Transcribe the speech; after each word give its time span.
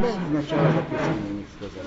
Сначала 0.00 0.72
записано 0.72 1.26
у 1.28 1.34
них 1.34 1.46
сказали. 1.56 1.86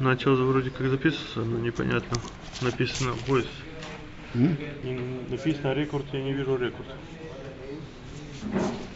Начал 0.00 0.36
вроде 0.36 0.70
как 0.70 0.88
записываться, 0.88 1.40
но 1.40 1.58
непонятно. 1.58 2.18
Написано 2.60 3.14
voice. 3.26 3.46
И 4.34 5.24
написано 5.30 5.72
рекорд, 5.72 6.04
я 6.12 6.22
не 6.22 6.32
вижу 6.34 6.56
рекорд. 6.56 6.88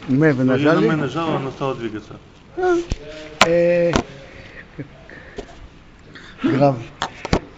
Мы 0.09 0.33
вы 0.35 0.45
нажали? 0.45 0.87
мы 0.87 0.97
нажал, 0.97 1.37
она 1.37 1.51
стала 1.51 1.75
двигаться. 1.75 2.19
Э, 3.47 3.93
Грав. 6.43 6.77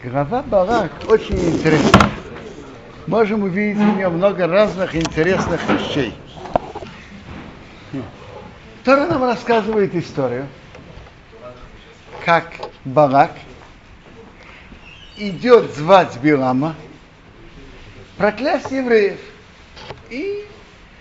Грава 0.03 0.43
Барак 0.43 0.93
очень 1.09 1.39
интересный. 1.39 2.22
Можем 3.07 3.43
увидеть 3.43 3.79
в 3.79 3.97
нем 3.97 4.15
много 4.15 4.47
разных 4.47 4.95
интересных 4.95 5.61
вещей. 5.69 6.15
Тора 8.85 9.07
нам 9.07 9.25
рассказывает 9.25 9.95
историю, 9.95 10.47
как 12.25 12.53
Барак 12.85 13.33
идет 15.17 15.75
звать 15.75 16.17
Билама, 16.23 16.77
проклясть 18.17 18.71
евреев. 18.71 19.19
И 20.11 20.45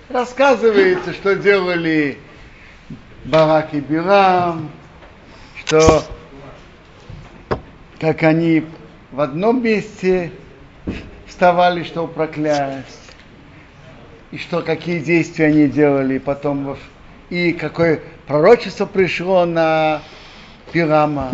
рассказывается, 0.09 1.13
что 1.13 1.35
делали 1.35 2.17
Барак 3.25 3.73
и 3.73 3.79
Билам, 3.79 4.71
что 5.65 6.03
как 7.99 8.23
они 8.23 8.65
в 9.11 9.21
одном 9.21 9.61
месте 9.61 10.31
вставали, 11.41 11.81
чтобы 11.81 12.13
проклясть, 12.13 13.15
и 14.29 14.37
что 14.37 14.61
какие 14.61 14.99
действия 14.99 15.47
они 15.47 15.67
делали 15.67 16.19
потом, 16.19 16.77
и 17.31 17.51
какое 17.53 17.99
пророчество 18.27 18.85
пришло 18.85 19.45
на 19.45 20.03
Пирама 20.71 21.31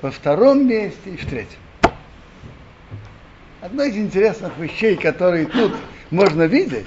во 0.00 0.12
втором 0.12 0.68
месте 0.68 1.10
и 1.10 1.16
в 1.16 1.26
третьем. 1.26 1.58
Одно 3.60 3.82
из 3.82 3.96
интересных 3.96 4.56
вещей, 4.58 4.94
которые 4.94 5.46
тут 5.46 5.74
можно 6.12 6.44
видеть, 6.44 6.86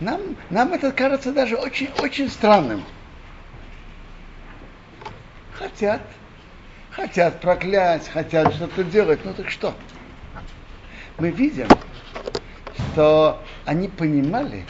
нам, 0.00 0.20
нам 0.50 0.74
это 0.74 0.92
кажется 0.92 1.32
даже 1.32 1.56
очень, 1.56 1.88
очень 2.02 2.28
странным. 2.28 2.84
Хотят, 5.54 6.02
хотят 6.94 7.40
проклять, 7.40 8.08
хотят 8.08 8.54
что-то 8.54 8.84
делать, 8.84 9.20
ну 9.24 9.34
так 9.34 9.50
что? 9.50 9.74
Мы 11.18 11.30
видим, 11.30 11.68
что 12.92 13.42
они 13.64 13.88
понимали 13.88 14.64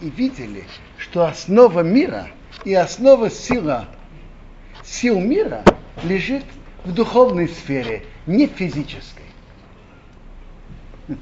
и 0.00 0.10
видели, 0.10 0.64
что 0.98 1.24
основа 1.24 1.80
мира 1.80 2.28
и 2.64 2.74
основа 2.74 3.30
сила, 3.30 3.88
сил 4.84 5.20
мира 5.20 5.62
лежит 6.04 6.44
в 6.84 6.92
духовной 6.92 7.48
сфере, 7.48 8.04
не 8.26 8.46
физической. 8.46 9.24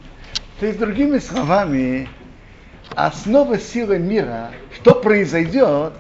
То 0.60 0.66
есть, 0.66 0.78
другими 0.78 1.18
словами, 1.18 2.08
основа 2.94 3.58
силы 3.58 3.98
мира, 3.98 4.50
что 4.74 4.94
произойдет, 4.94 5.94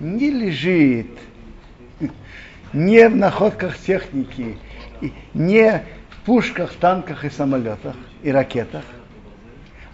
не 0.00 0.30
лежит 0.30 1.06
не 2.72 3.08
в 3.08 3.16
находках 3.16 3.78
техники, 3.78 4.58
не 5.34 5.84
в 6.10 6.24
пушках, 6.24 6.72
танках 6.74 7.24
и 7.24 7.30
самолетах 7.30 7.96
и 8.22 8.30
ракетах, 8.30 8.84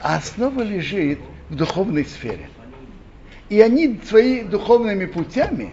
а 0.00 0.16
основа 0.16 0.62
лежит 0.62 1.18
в 1.48 1.56
духовной 1.56 2.04
сфере. 2.04 2.48
И 3.48 3.60
они 3.60 4.00
своими 4.06 4.48
духовными 4.48 5.04
путями 5.04 5.70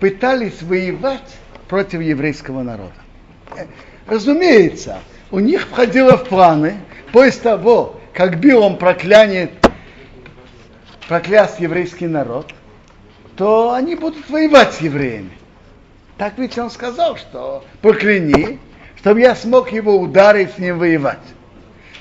пытались 0.00 0.62
воевать 0.62 1.36
против 1.68 2.00
еврейского 2.00 2.62
народа. 2.62 2.94
Э, 3.56 3.66
Разумеется, 4.06 5.00
у 5.30 5.40
них 5.40 5.62
входило 5.62 6.16
в 6.16 6.28
планы, 6.28 6.76
после 7.12 7.42
того, 7.42 8.00
как 8.12 8.38
Билом 8.38 8.76
проклянет, 8.76 9.50
прокляст 11.08 11.60
еврейский 11.60 12.06
народ, 12.06 12.52
то 13.36 13.72
они 13.72 13.96
будут 13.96 14.28
воевать 14.30 14.74
с 14.74 14.80
евреями. 14.80 15.32
Так 16.18 16.38
ведь 16.38 16.56
он 16.58 16.70
сказал, 16.70 17.16
что 17.16 17.64
прокляни, 17.82 18.58
чтобы 18.96 19.20
я 19.20 19.34
смог 19.34 19.70
его 19.70 19.98
ударить, 19.98 20.52
с 20.52 20.58
ним 20.58 20.78
воевать. 20.78 21.18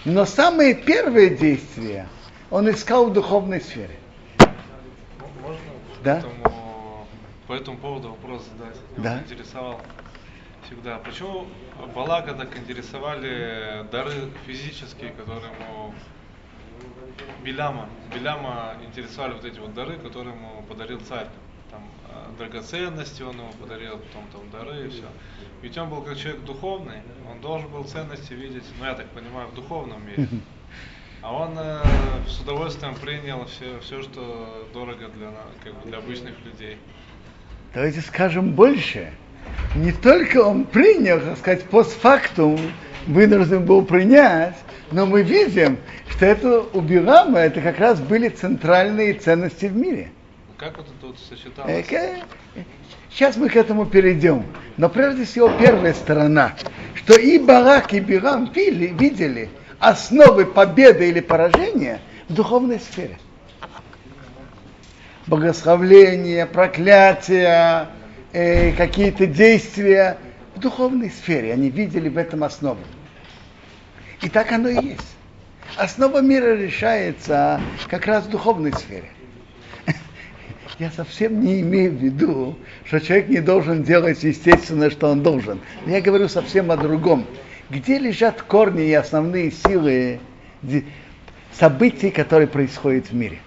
Но 0.05 0.25
самые 0.25 0.73
первые 0.73 1.31
действия 1.31 2.07
он 2.49 2.69
искал 2.69 3.09
в 3.09 3.13
духовной 3.13 3.59
сфере. 3.59 3.97
Можно 5.41 5.59
Да. 6.03 6.21
Поэтому, 6.21 7.07
по 7.47 7.53
этому 7.53 7.77
поводу 7.77 8.09
вопрос 8.09 8.43
задать? 8.57 8.77
Да. 8.97 9.19
Интересовал 9.19 9.81
всегда. 10.65 10.97
Почему 10.99 11.47
Балака 11.93 12.33
так 12.33 12.57
интересовали 12.57 13.85
дары 13.91 14.13
физические, 14.45 15.11
которые 15.11 15.51
ему 15.59 15.93
Биляма, 17.43 17.89
Биляма 18.13 18.75
интересовали 18.85 19.33
вот 19.33 19.45
эти 19.45 19.59
вот 19.59 19.73
дары, 19.73 19.97
которые 19.97 20.35
ему 20.35 20.63
подарил 20.67 20.99
царь. 21.01 21.27
Драгоценности 22.37 23.21
он 23.21 23.37
ему 23.37 23.51
подарил, 23.59 23.97
потом 23.97 24.25
там 24.31 24.49
дары 24.51 24.87
и 24.87 24.89
все. 24.89 25.05
Ведь 25.61 25.77
он 25.77 25.89
был 25.89 26.01
как 26.01 26.17
человек 26.17 26.43
духовный, 26.43 27.01
он 27.31 27.39
должен 27.41 27.69
был 27.69 27.83
ценности 27.85 28.33
видеть, 28.33 28.63
ну 28.79 28.85
я 28.85 28.93
так 28.93 29.07
понимаю, 29.07 29.47
в 29.47 29.55
духовном 29.55 30.05
мире. 30.05 30.27
А 31.21 31.33
он 31.33 31.57
э, 31.57 31.79
с 32.27 32.39
удовольствием 32.41 32.93
принял 32.95 33.45
все, 33.45 33.79
все, 33.79 34.03
что 34.03 34.67
дорого 34.73 35.07
для, 35.09 35.31
как 35.63 35.73
бы 35.73 35.89
для 35.89 35.97
обычных 35.97 36.33
людей. 36.45 36.77
Давайте 37.73 38.01
скажем 38.01 38.51
больше. 38.51 39.11
Не 39.75 39.91
только 39.91 40.43
он 40.43 40.65
принял, 40.65 41.19
так 41.19 41.37
сказать, 41.37 41.63
постфактум, 41.63 42.59
вынужден 43.07 43.65
был 43.65 43.83
принять, 43.83 44.55
но 44.91 45.05
мы 45.05 45.23
видим, 45.23 45.77
что 46.09 46.25
это 46.25 46.61
у 46.61 46.81
это 46.81 47.61
как 47.61 47.79
раз 47.79 47.99
были 47.99 48.29
центральные 48.29 49.15
ценности 49.15 49.65
в 49.65 49.75
мире. 49.75 50.11
Как 50.57 50.77
вот 50.77 50.87
это 50.87 51.07
вот 51.07 51.17
Э, 51.17 51.35
сочеталось? 51.35 51.85
Сейчас 53.09 53.35
мы 53.35 53.49
к 53.49 53.57
этому 53.57 53.85
перейдем. 53.85 54.45
Но 54.77 54.87
прежде 54.89 55.25
всего 55.25 55.49
первая 55.49 55.93
сторона, 55.93 56.53
что 56.93 57.17
и 57.17 57.37
Барак, 57.37 57.93
и 57.93 57.99
Бирам 57.99 58.45
видели, 58.51 58.87
видели 58.87 59.49
основы 59.79 60.45
победы 60.45 61.09
или 61.09 61.19
поражения 61.19 61.99
в 62.29 62.33
духовной 62.33 62.79
сфере. 62.79 63.19
Богословление, 65.27 66.45
проклятия, 66.45 67.89
э, 68.31 68.71
какие-то 68.73 69.25
действия 69.25 70.17
в 70.55 70.59
духовной 70.59 71.09
сфере. 71.09 71.51
Они 71.51 71.69
видели 71.69 72.07
в 72.07 72.17
этом 72.17 72.45
основу. 72.45 72.79
И 74.21 74.29
так 74.29 74.53
оно 74.53 74.69
и 74.69 74.85
есть. 74.91 75.15
Основа 75.75 76.21
мира 76.21 76.55
решается 76.55 77.59
как 77.89 78.05
раз 78.05 78.25
в 78.25 78.29
духовной 78.29 78.71
сфере. 78.71 79.14
Я 80.77 80.91
совсем 80.91 81.41
не 81.41 81.61
имею 81.61 81.91
в 81.91 81.95
виду, 81.95 82.57
что 82.83 82.99
человек 82.99 83.29
не 83.29 83.39
должен 83.39 83.83
делать 83.83 84.21
естественно, 84.23 84.89
что 84.89 85.09
он 85.09 85.23
должен. 85.23 85.61
Я 85.85 86.01
говорю 86.01 86.27
совсем 86.27 86.69
о 86.69 86.75
другом. 86.75 87.25
Где 87.69 87.97
лежат 87.97 88.41
корни 88.41 88.85
и 88.85 88.93
основные 88.93 89.51
силы 89.51 90.19
событий, 91.53 92.11
которые 92.11 92.47
происходят 92.47 93.07
в 93.07 93.15
мире? 93.15 93.39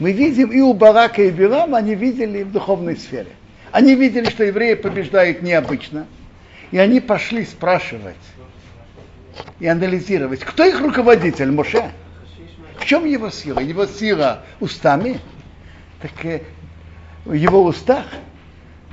Мы 0.00 0.12
видим 0.12 0.50
и 0.50 0.60
у 0.60 0.74
Барака, 0.74 1.22
и 1.22 1.30
Билама, 1.30 1.78
они 1.78 1.94
видели 1.94 2.42
в 2.42 2.50
духовной 2.50 2.96
сфере. 2.96 3.30
Они 3.70 3.94
видели, 3.94 4.28
что 4.28 4.42
евреи 4.44 4.74
побеждают 4.74 5.42
необычно. 5.42 6.06
И 6.72 6.78
они 6.78 7.00
пошли 7.00 7.44
спрашивать 7.44 8.16
и 9.60 9.66
анализировать, 9.66 10.40
кто 10.40 10.64
их 10.64 10.80
руководитель, 10.80 11.52
Моше? 11.52 11.92
В 12.78 12.84
чем 12.84 13.06
его 13.06 13.30
сила? 13.30 13.60
Его 13.60 13.86
сила 13.86 14.42
устами? 14.60 15.20
Так 16.00 16.24
э, 16.24 16.42
в 17.24 17.32
его 17.32 17.64
устах, 17.64 18.06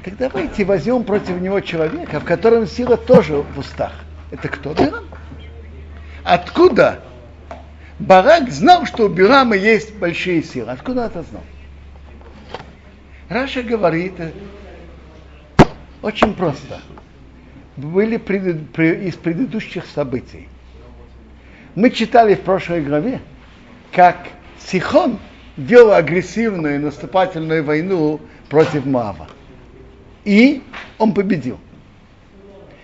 так 0.04 0.18
давайте 0.18 0.66
возьмем 0.66 1.04
против 1.04 1.40
него 1.42 1.60
человека, 1.62 2.20
в 2.20 2.26
котором 2.26 2.68
сила 2.68 2.98
тоже 2.98 3.38
в 3.38 3.60
устах. 3.60 3.94
Это 4.32 4.48
кто? 4.48 4.74
Бирам. 4.74 5.06
Откуда 6.24 7.02
Барак 8.00 8.50
знал, 8.52 8.86
что 8.86 9.06
у 9.06 9.10
Бирама 9.10 9.56
есть 9.56 9.96
большие 9.96 10.44
силы? 10.44 10.72
Откуда 10.72 11.06
это 11.06 11.24
знал? 11.24 11.44
Раша 13.30 13.64
говорит 13.64 14.14
э, 14.20 14.32
очень 16.02 16.34
просто. 16.34 16.82
Были 17.78 18.18
пред- 18.18 18.72
пре- 18.72 19.06
из 19.06 19.16
предыдущих 19.16 19.86
событий. 19.86 20.48
Мы 21.74 21.90
читали 21.90 22.36
в 22.36 22.42
прошлой 22.42 22.82
главе, 22.82 23.20
как 23.92 24.18
Сихон 24.60 25.20
вел 25.58 25.94
агрессивную 25.94 26.82
наступательную 26.82 27.64
войну 27.64 28.20
против 28.50 28.86
Моава. 28.86 29.28
И 30.24 30.64
он 30.98 31.14
победил. 31.14 31.60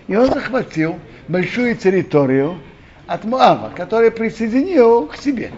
И 0.06 0.16
он 0.16 0.32
захватил 0.32 0.98
большую 1.28 1.76
территорию 1.76 2.58
от 3.06 3.24
Моава, 3.24 3.72
который 3.74 4.10
присоединил 4.10 5.06
к 5.06 5.16
себе. 5.16 5.50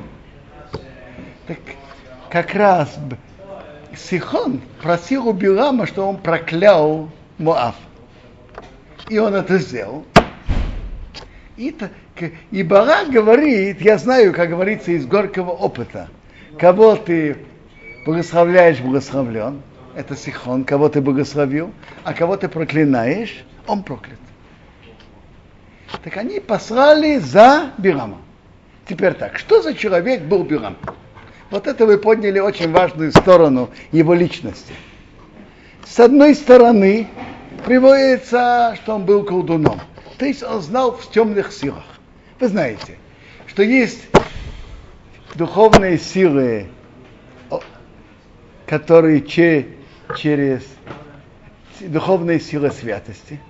Так 1.46 1.58
как 2.30 2.54
раз 2.54 2.98
Сихон 3.96 4.60
просил 4.82 5.28
у 5.28 5.32
Билама, 5.32 5.86
что 5.86 6.08
он 6.08 6.16
проклял 6.16 7.10
Моав. 7.38 7.76
И 9.08 9.18
он 9.18 9.34
это 9.34 9.58
сделал. 9.58 10.04
И, 11.56 11.76
и 12.50 12.62
Барак 12.62 13.10
говорит, 13.10 13.80
я 13.80 13.98
знаю, 13.98 14.32
как 14.32 14.50
говорится, 14.50 14.90
из 14.90 15.06
горького 15.06 15.50
опыта. 15.50 16.08
Кого 16.58 16.96
ты 16.96 17.36
благословляешь, 18.06 18.80
благословлен. 18.80 19.62
Это 19.94 20.16
Сихон, 20.16 20.64
кого 20.64 20.88
ты 20.88 21.00
благословил, 21.00 21.72
а 22.02 22.14
кого 22.14 22.36
ты 22.36 22.48
проклинаешь, 22.48 23.44
он 23.66 23.82
проклят. 23.82 24.18
Так 26.02 26.16
они 26.16 26.40
послали 26.40 27.18
за 27.18 27.70
Бирама. 27.78 28.18
Теперь 28.88 29.14
так, 29.14 29.38
что 29.38 29.62
за 29.62 29.74
человек 29.74 30.22
был 30.22 30.42
Бирам? 30.42 30.76
Вот 31.50 31.66
это 31.66 31.86
вы 31.86 31.98
подняли 31.98 32.40
очень 32.40 32.72
важную 32.72 33.12
сторону 33.12 33.70
его 33.92 34.14
личности. 34.14 34.74
С 35.86 36.00
одной 36.00 36.34
стороны, 36.34 37.06
приводится, 37.64 38.76
что 38.82 38.96
он 38.96 39.04
был 39.04 39.24
колдуном. 39.24 39.80
То 40.18 40.26
есть 40.26 40.42
он 40.42 40.60
знал 40.60 40.92
в 40.92 41.10
темных 41.10 41.52
силах. 41.52 41.84
Вы 42.40 42.48
знаете, 42.48 42.96
что 43.46 43.62
есть 43.62 44.00
духовные 45.34 45.98
силы, 45.98 46.68
которые 48.66 49.22
че, 49.22 49.68
через 50.16 50.62
духовные 51.80 52.40
силы 52.40 52.70
святости, 52.70 53.40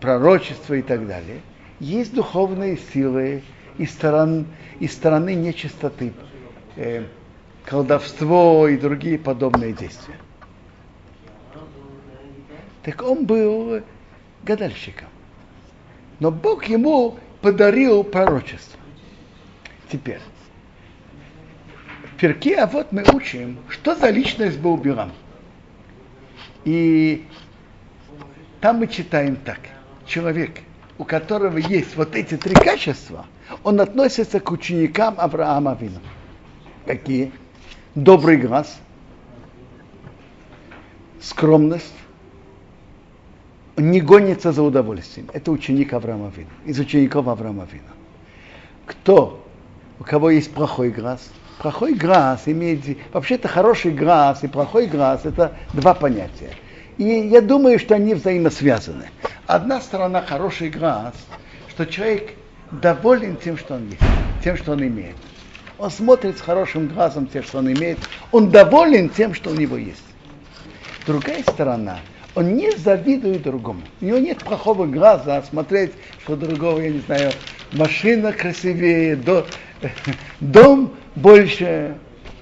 пророчество 0.00 0.74
и 0.74 0.82
так 0.82 1.06
далее. 1.06 1.40
Есть 1.80 2.14
духовные 2.14 2.78
силы 2.92 3.42
из, 3.78 3.90
сторон, 3.90 4.46
из 4.80 4.92
стороны 4.92 5.34
нечистоты, 5.34 6.12
э, 6.76 7.04
колдовство 7.64 8.68
и 8.68 8.76
другие 8.76 9.18
подобные 9.18 9.72
действия. 9.72 10.16
Так 12.82 13.02
он 13.02 13.24
был 13.24 13.82
гадальщиком. 14.42 15.08
Но 16.20 16.30
Бог 16.30 16.66
ему 16.66 17.18
подарил 17.40 18.04
пророчество. 18.04 18.78
Теперь, 19.90 20.20
перке, 22.16 22.56
а 22.56 22.66
вот 22.66 22.92
мы 22.92 23.04
учим, 23.12 23.58
что 23.68 23.94
за 23.94 24.10
личность 24.10 24.58
был 24.58 24.76
Бирам. 24.76 25.12
И 26.64 27.26
там 28.60 28.78
мы 28.78 28.86
читаем 28.86 29.36
так. 29.36 29.60
Человек, 30.06 30.60
у 30.98 31.04
которого 31.04 31.58
есть 31.58 31.96
вот 31.96 32.16
эти 32.16 32.36
три 32.36 32.54
качества, 32.54 33.26
он 33.62 33.80
относится 33.80 34.40
к 34.40 34.50
ученикам 34.50 35.14
Авраама 35.18 35.76
Вина. 35.80 36.00
Какие? 36.86 37.32
Добрый 37.94 38.36
глаз, 38.36 38.78
скромность, 41.20 41.94
не 43.76 44.00
гонится 44.00 44.52
за 44.52 44.62
удовольствием. 44.62 45.28
Это 45.32 45.50
ученик 45.50 45.92
Авраама 45.92 46.32
Вина, 46.34 46.50
из 46.64 46.78
учеников 46.78 47.28
Авраама 47.28 47.66
Вина. 47.70 47.92
Кто, 48.86 49.44
у 49.98 50.04
кого 50.04 50.30
есть 50.30 50.52
плохой 50.52 50.90
глаз, 50.90 51.30
плохой 51.58 51.94
глаз 51.94 52.42
имеет, 52.46 52.80
вообще-то 53.12 53.48
хороший 53.48 53.92
глаз 53.92 54.42
и 54.42 54.48
плохой 54.48 54.86
глаз 54.86 55.20
это 55.24 55.52
два 55.72 55.94
понятия. 55.94 56.50
И 56.96 57.04
я 57.04 57.40
думаю, 57.40 57.78
что 57.78 57.94
они 57.94 58.14
взаимосвязаны. 58.14 59.06
Одна 59.46 59.80
сторона 59.80 60.22
хороший 60.22 60.70
глаз, 60.70 61.14
что 61.68 61.86
человек 61.86 62.34
доволен 62.70 63.36
тем, 63.36 63.58
что 63.58 63.74
он 63.74 63.88
есть, 63.88 64.02
тем, 64.42 64.56
что 64.56 64.72
он 64.72 64.82
имеет. 64.82 65.16
Он 65.78 65.90
смотрит 65.90 66.38
с 66.38 66.40
хорошим 66.40 66.88
глазом 66.88 67.26
тем, 67.26 67.42
что 67.42 67.58
он 67.58 67.72
имеет. 67.72 67.98
Он 68.30 68.50
доволен 68.50 69.08
тем, 69.08 69.34
что 69.34 69.50
у 69.50 69.54
него 69.54 69.76
есть. 69.76 70.04
Другая 71.06 71.42
сторона– 71.42 71.98
он 72.34 72.54
не 72.54 72.72
завидует 72.72 73.42
другому. 73.42 73.82
У 74.00 74.04
него 74.04 74.18
нет 74.18 74.38
плохого 74.38 74.86
глаза 74.86 75.42
смотреть, 75.42 75.92
что 76.22 76.36
другого, 76.36 76.80
я 76.80 76.90
не 76.90 76.98
знаю, 77.00 77.32
машина 77.74 78.32
красивее, 78.32 79.16
до, 79.16 79.46
дом 80.40 80.94
больше, 81.14 81.96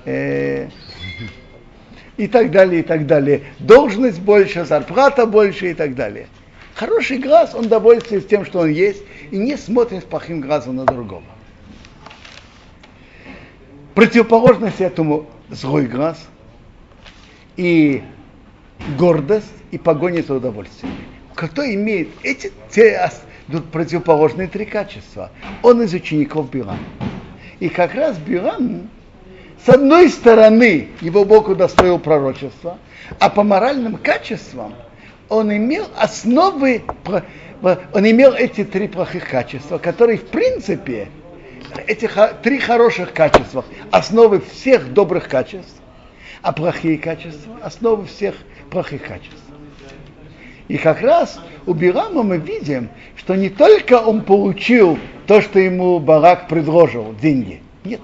э, 0.04 0.68
и 2.16 2.28
так 2.28 2.50
далее, 2.50 2.80
и 2.80 2.82
так 2.84 3.06
далее. 3.06 3.42
Должность 3.58 4.20
больше, 4.20 4.64
зарплата 4.64 5.26
больше 5.26 5.70
и 5.70 5.74
так 5.74 5.94
далее. 5.94 6.28
Хороший 6.74 7.18
глаз, 7.18 7.54
он 7.54 7.68
довольствуется 7.68 8.28
тем, 8.28 8.44
что 8.44 8.60
он 8.60 8.70
есть, 8.70 9.02
и 9.30 9.36
не 9.36 9.56
смотрит 9.56 10.04
плохим 10.04 10.40
глазом 10.40 10.76
на 10.76 10.84
другого. 10.84 11.22
Противоположность 13.94 14.80
этому 14.80 15.26
злой 15.50 15.86
глаз 15.86 16.18
и 17.56 18.02
гордость 18.98 19.52
и 19.70 19.78
погоня 19.78 20.22
за 20.22 20.34
удовольствием. 20.34 20.94
Кто 21.34 21.62
имеет 21.62 22.08
эти 22.22 22.52
те 22.70 22.96
противоположные 23.60 24.48
три 24.48 24.64
качества? 24.64 25.30
Он 25.62 25.82
из 25.82 25.92
учеников 25.92 26.50
Билам. 26.50 26.78
И 27.60 27.68
как 27.68 27.94
раз 27.94 28.16
Билам, 28.18 28.88
с 29.64 29.68
одной 29.68 30.08
стороны, 30.08 30.88
его 31.00 31.24
Бог 31.24 31.48
удостоил 31.48 31.98
пророчества, 31.98 32.78
а 33.18 33.30
по 33.30 33.42
моральным 33.42 33.96
качествам 33.96 34.74
он 35.28 35.54
имел 35.54 35.86
основы, 35.96 36.82
он 37.62 38.10
имел 38.10 38.32
эти 38.32 38.64
три 38.64 38.88
плохих 38.88 39.28
качества, 39.28 39.78
которые 39.78 40.18
в 40.18 40.26
принципе, 40.26 41.08
эти 41.86 42.10
три 42.42 42.58
хороших 42.58 43.12
качества, 43.12 43.64
основы 43.90 44.40
всех 44.40 44.92
добрых 44.92 45.28
качеств, 45.28 45.80
а 46.42 46.52
плохие 46.52 46.98
качества, 46.98 47.56
основы 47.62 48.06
всех 48.06 48.34
плохих 48.70 49.06
качеств. 49.06 49.51
И 50.72 50.78
как 50.78 51.02
раз 51.02 51.38
у 51.66 51.74
Бирама 51.74 52.22
мы 52.22 52.38
видим, 52.38 52.88
что 53.14 53.34
не 53.34 53.50
только 53.50 54.00
он 54.00 54.22
получил 54.22 54.98
то, 55.26 55.42
что 55.42 55.58
ему 55.58 55.98
Барак 55.98 56.48
предложил, 56.48 57.14
деньги. 57.20 57.62
Нет. 57.84 58.00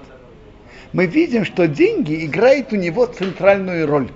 Мы 0.93 1.07
видим, 1.07 1.45
что 1.45 1.67
деньги 1.67 2.23
играют 2.27 2.71
у 2.71 2.75
него 2.75 3.07
центральную 3.07 3.87
роль. 3.87 4.11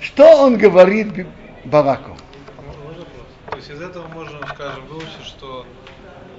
Что 0.00 0.24
он 0.38 0.56
говорит 0.56 1.26
Бараку? 1.66 2.16
То 3.50 3.56
есть 3.58 3.68
из 3.68 3.82
этого 3.82 4.08
можно, 4.08 4.38
скажем, 4.54 4.86
выучить, 4.86 5.26
что 5.26 5.66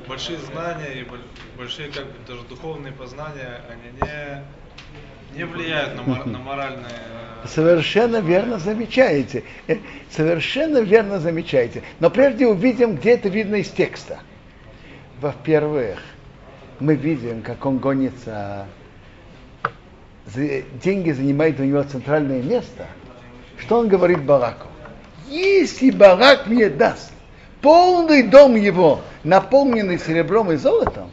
большие 0.07 0.39
знания 0.39 1.01
и 1.01 1.07
большие 1.55 1.91
как 1.91 2.05
бы 2.05 2.13
даже 2.27 2.41
духовные 2.49 2.93
познания, 2.93 3.61
они 3.69 3.91
не 4.01 4.43
не 5.35 5.45
влияют 5.45 5.95
на, 5.95 6.03
мор- 6.03 6.25
на 6.25 6.39
моральные... 6.39 6.85
Э, 7.43 7.47
Совершенно 7.47 8.17
верно 8.17 8.59
замечаете. 8.59 9.43
Э, 9.67 9.77
совершенно 10.09 10.79
верно 10.79 11.19
замечаете. 11.19 11.83
Но 11.99 12.09
прежде 12.09 12.47
увидим, 12.47 12.95
где 12.95 13.11
это 13.11 13.29
видно 13.29 13.55
из 13.55 13.69
текста. 13.69 14.19
Во-первых, 15.19 15.99
мы 16.79 16.95
видим, 16.95 17.41
как 17.41 17.65
он 17.65 17.77
гонится. 17.79 18.65
Деньги 20.35 21.11
занимают 21.11 21.59
у 21.59 21.63
него 21.63 21.83
центральное 21.83 22.41
место. 22.41 22.87
Что 23.57 23.79
он 23.79 23.87
говорит 23.87 24.23
Бараку? 24.23 24.67
Если 25.27 25.91
Барак 25.91 26.47
мне 26.47 26.69
даст 26.69 27.11
полный 27.61 28.23
дом 28.23 28.55
его, 28.55 29.01
наполненный 29.23 29.99
серебром 29.99 30.51
и 30.51 30.55
золотом, 30.55 31.11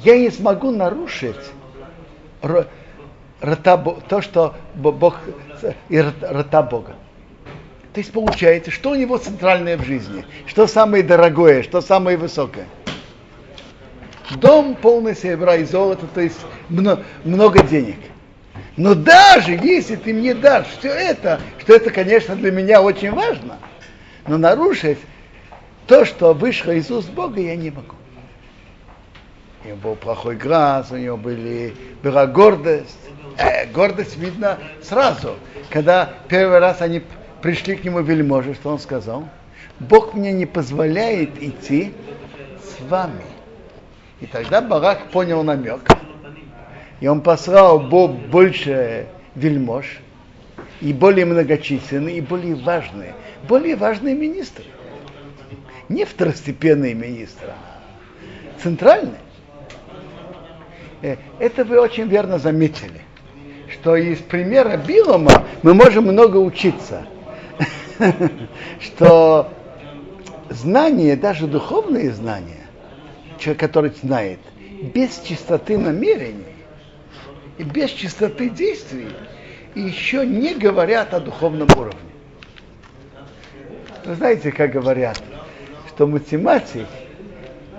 я 0.00 0.18
не 0.18 0.30
смогу 0.30 0.70
нарушить 0.70 1.36
рта, 3.42 3.76
то, 3.76 4.20
что 4.20 4.54
Бог, 4.74 5.16
и 5.88 6.00
рта 6.00 6.62
Бога. 6.62 6.94
То 7.92 8.00
есть 8.00 8.12
получается, 8.12 8.70
что 8.70 8.90
у 8.90 8.94
него 8.94 9.18
центральное 9.18 9.76
в 9.76 9.84
жизни, 9.84 10.24
что 10.46 10.66
самое 10.66 11.02
дорогое, 11.02 11.62
что 11.62 11.80
самое 11.80 12.16
высокое. 12.16 12.66
Дом 14.36 14.76
полный 14.76 15.16
серебра 15.16 15.56
и 15.56 15.64
золота, 15.64 16.06
то 16.06 16.20
есть 16.20 16.38
много, 16.68 17.02
много 17.24 17.64
денег. 17.64 17.98
Но 18.76 18.94
даже 18.94 19.52
если 19.52 19.96
ты 19.96 20.14
мне 20.14 20.34
дашь 20.34 20.68
все 20.78 20.88
это, 20.88 21.40
что 21.58 21.74
это, 21.74 21.90
конечно, 21.90 22.36
для 22.36 22.52
меня 22.52 22.80
очень 22.80 23.10
важно, 23.10 23.58
но 24.28 24.38
нарушить 24.38 24.98
то, 25.88 26.04
что 26.04 26.32
вышло 26.32 26.72
уст 26.72 27.10
Бога, 27.10 27.40
я 27.40 27.56
не 27.56 27.70
могу. 27.70 27.96
У 29.64 29.68
него 29.68 29.76
был 29.78 29.94
плохой 29.96 30.36
глаз, 30.36 30.92
у 30.92 30.96
него 30.96 31.16
были, 31.16 31.74
была 32.02 32.26
гордость, 32.26 32.96
э, 33.38 33.66
гордость 33.66 34.16
видно 34.16 34.58
сразу. 34.82 35.36
Когда 35.70 36.10
первый 36.28 36.58
раз 36.58 36.80
они 36.82 37.02
пришли 37.42 37.76
к 37.76 37.84
нему 37.84 38.00
вельможи, 38.00 38.54
что 38.54 38.70
он 38.70 38.78
сказал? 38.78 39.28
Бог 39.78 40.14
мне 40.14 40.32
не 40.32 40.46
позволяет 40.46 41.42
идти 41.42 41.92
с 42.62 42.80
вами. 42.82 43.24
И 44.20 44.26
тогда 44.26 44.60
Барак 44.60 45.10
понял 45.10 45.42
намек. 45.42 45.80
И 47.00 47.06
он 47.06 47.22
послал 47.22 47.80
Бог 47.80 48.12
больше 48.12 49.06
вельмож, 49.34 50.00
и 50.80 50.92
более 50.92 51.24
многочисленные, 51.24 52.18
и 52.18 52.20
более 52.20 52.54
важные. 52.54 53.14
Более 53.48 53.76
важные 53.76 54.14
министры. 54.14 54.64
Не 55.88 56.04
второстепенный 56.04 56.94
министр, 56.94 57.46
а 57.48 58.60
центральный. 58.62 59.18
Э, 61.02 61.16
это 61.38 61.64
вы 61.64 61.80
очень 61.80 62.06
верно 62.06 62.38
заметили, 62.38 63.00
что 63.80 63.96
из 63.96 64.18
примера 64.18 64.76
Билома 64.76 65.44
мы 65.62 65.72
можем 65.72 66.04
много 66.04 66.36
учиться. 66.36 67.06
Что 68.80 69.50
знания, 70.50 71.16
даже 71.16 71.46
духовные 71.46 72.12
знания, 72.12 72.66
человек, 73.38 73.60
который 73.60 73.92
знает, 74.02 74.38
без 74.94 75.18
чистоты 75.20 75.78
намерений 75.78 76.44
и 77.58 77.62
без 77.62 77.90
чистоты 77.90 78.50
действий, 78.50 79.08
еще 79.74 80.26
не 80.26 80.54
говорят 80.54 81.14
о 81.14 81.20
духовном 81.20 81.68
уровне. 81.76 82.00
Вы 84.04 84.14
знаете, 84.14 84.52
как 84.52 84.72
говорят, 84.72 85.22
что 85.88 86.06
математик 86.06 86.86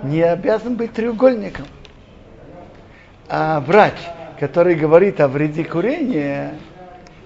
не 0.02 0.22
обязан 0.22 0.74
быть 0.74 0.92
треугольником. 0.94 1.66
А 3.28 3.60
врач, 3.60 3.94
который 4.42 4.74
говорит 4.74 5.20
о 5.20 5.28
вреде 5.28 5.62
курения, 5.62 6.54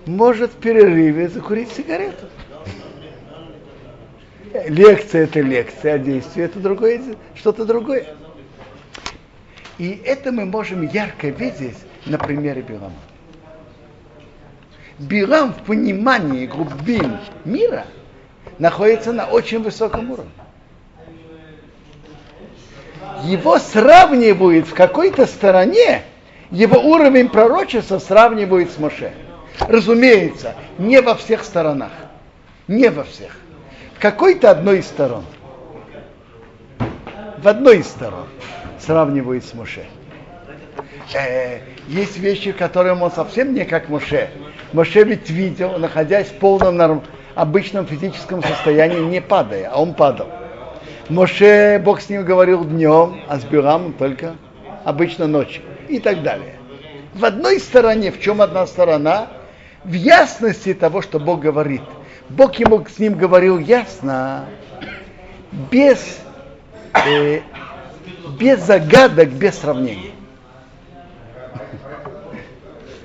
может 0.05 0.53
в 0.53 0.57
перерыве 0.57 1.31
закурить 1.31 1.73
сигарету. 1.73 2.27
Лекция 4.67 5.25
это 5.25 5.41
лекция, 5.41 5.95
а 5.95 5.99
действие 5.99 6.45
это 6.45 6.61
другое, 6.61 7.01
что-то 7.35 7.65
другое. 7.65 8.05
И 9.79 9.99
это 10.05 10.31
мы 10.31 10.45
можем 10.45 10.87
ярко 10.87 11.29
видеть 11.29 11.79
на 12.05 12.19
примере 12.19 12.61
Билама. 12.61 12.93
Билам 14.99 15.55
в 15.55 15.63
понимании 15.63 16.45
глубин 16.45 17.17
мира 17.47 17.87
находится 18.59 19.15
на 19.15 19.25
очень 19.25 19.63
высоком 19.63 20.11
уровне. 20.11 20.33
Его 23.25 23.59
сравнивают 23.59 24.67
в 24.67 24.75
какой-то 24.75 25.25
стороне, 25.25 26.03
его 26.51 26.81
уровень 26.81 27.29
пророчества 27.29 27.99
сравнивают 27.99 28.71
с 28.71 28.79
Моше. 28.79 29.13
Разумеется, 29.61 30.55
не 30.79 31.01
во 31.01 31.15
всех 31.15 31.45
сторонах. 31.45 31.93
Не 32.69 32.89
во 32.89 33.05
всех. 33.05 33.37
В 33.97 34.01
какой-то 34.01 34.51
одной 34.51 34.81
из 34.81 34.87
сторон. 34.87 35.25
В 37.39 37.49
одной 37.49 37.79
из 37.79 37.87
сторон 37.87 38.27
сравнивают 38.79 39.45
с 39.45 39.55
Моше. 39.55 39.87
Э, 41.15 41.61
есть 41.89 42.19
вещи, 42.19 42.53
которые 42.53 42.95
он 42.95 43.11
совсем 43.11 43.55
не 43.55 43.65
как 43.65 43.89
Моше. 43.89 44.31
Моше 44.73 45.05
ведь 45.05 45.31
видел, 45.31 45.79
находясь 45.79 46.29
в 46.29 46.35
полном 46.35 46.77
норм, 46.77 47.03
обычном 47.35 47.87
физическом 47.87 48.43
состоянии, 48.43 48.99
не 48.99 49.21
падая, 49.21 49.71
а 49.73 49.81
он 49.81 49.95
падал. 49.95 50.29
Моше, 51.09 51.81
Бог 51.85 52.01
с 52.01 52.09
ним 52.09 52.25
говорил 52.25 52.65
днем, 52.65 53.21
а 53.29 53.39
с 53.39 53.45
Бирамом 53.45 53.93
только 53.93 54.35
обычно 54.85 55.27
ночью 55.27 55.63
и 55.89 55.99
так 55.99 56.23
далее. 56.23 56.57
В 57.15 57.25
одной 57.25 57.61
стороне, 57.61 58.11
в 58.13 58.21
чем 58.21 58.43
одна 58.43 58.67
сторона, 58.67 59.29
в 59.85 59.93
ясности 59.93 60.75
того, 60.75 61.03
что 61.03 61.19
Бог 61.19 61.41
говорит. 61.41 61.83
Бог 62.29 62.57
ему 62.57 62.85
с 62.87 62.99
ним 62.99 63.15
говорил 63.15 63.59
ясно, 63.59 64.47
без, 65.71 66.19
э, 67.07 67.41
без 68.39 68.61
загадок, 68.61 69.31
без 69.31 69.59
сравнений. 69.59 70.13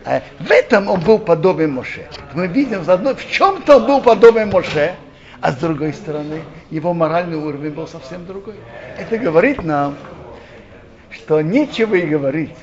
А 0.04 0.22
в 0.40 0.50
этом 0.50 0.88
он 0.90 1.00
был 1.02 1.20
подобен 1.20 1.74
Моше. 1.74 2.08
Мы 2.34 2.48
видим 2.48 2.82
в 2.82 3.30
чем-то 3.30 3.78
он 3.78 3.86
был 3.86 4.02
подобен 4.02 4.50
Моше, 4.50 4.96
а 5.40 5.52
с 5.52 5.56
другой 5.58 5.94
стороны, 5.94 6.42
его 6.72 6.94
моральный 6.94 7.38
уровень 7.38 7.72
был 7.72 7.88
совсем 7.88 8.26
другой. 8.26 8.56
Это 8.98 9.18
говорит 9.18 9.64
нам, 9.64 9.96
что 11.12 11.42
нечего 11.42 11.96
и 11.96 12.08
говорить, 12.08 12.56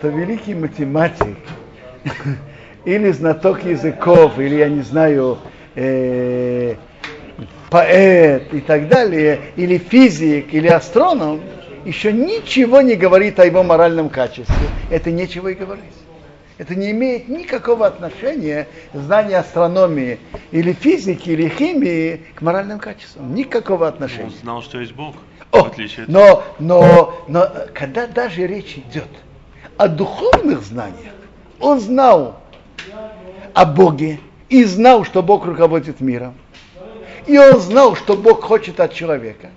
что 0.00 0.08
великий 0.08 0.54
математик 0.54 1.36
или 2.86 3.10
знаток 3.10 3.62
языков, 3.64 4.38
или, 4.38 4.54
я 4.54 4.70
не 4.70 4.80
знаю, 4.80 5.36
э, 5.74 6.76
поэт 7.68 8.54
и 8.54 8.60
так 8.60 8.88
далее, 8.88 9.40
или 9.56 9.76
физик, 9.76 10.54
или 10.54 10.68
астроном, 10.68 11.42
еще 11.84 12.14
ничего 12.14 12.80
не 12.80 12.94
говорит 12.94 13.38
о 13.40 13.44
его 13.44 13.62
моральном 13.62 14.08
качестве. 14.08 14.56
Это 14.88 15.10
нечего 15.10 15.48
и 15.48 15.54
говорить. 15.54 15.84
Это 16.56 16.74
не 16.74 16.92
имеет 16.92 17.28
никакого 17.28 17.86
отношения 17.86 18.68
знания 18.94 19.36
астрономии 19.36 20.18
или 20.50 20.72
физики, 20.72 21.28
или 21.28 21.48
химии 21.48 22.22
к 22.34 22.40
моральным 22.40 22.78
качествам. 22.78 23.34
Никакого 23.34 23.86
отношения. 23.86 24.24
Он 24.24 24.30
знал, 24.30 24.62
что 24.62 24.80
есть 24.80 24.92
Бог. 24.94 25.16
О, 25.52 25.70
но, 26.06 26.42
но, 26.58 27.22
но 27.28 27.46
когда 27.74 28.06
даже 28.06 28.46
речь 28.46 28.78
идет 28.78 29.08
о 29.80 29.88
духовных 29.88 30.62
знаниях, 30.62 31.14
он 31.58 31.80
знал 31.80 32.38
о 33.54 33.64
Боге 33.64 34.20
и 34.50 34.62
знал, 34.64 35.06
что 35.06 35.22
Бог 35.22 35.46
руководит 35.46 36.00
миром. 36.00 36.34
И 37.26 37.38
он 37.38 37.58
знал, 37.60 37.96
что 37.96 38.14
Бог 38.14 38.44
хочет 38.44 38.78
от 38.78 38.92
человека. 38.92 39.48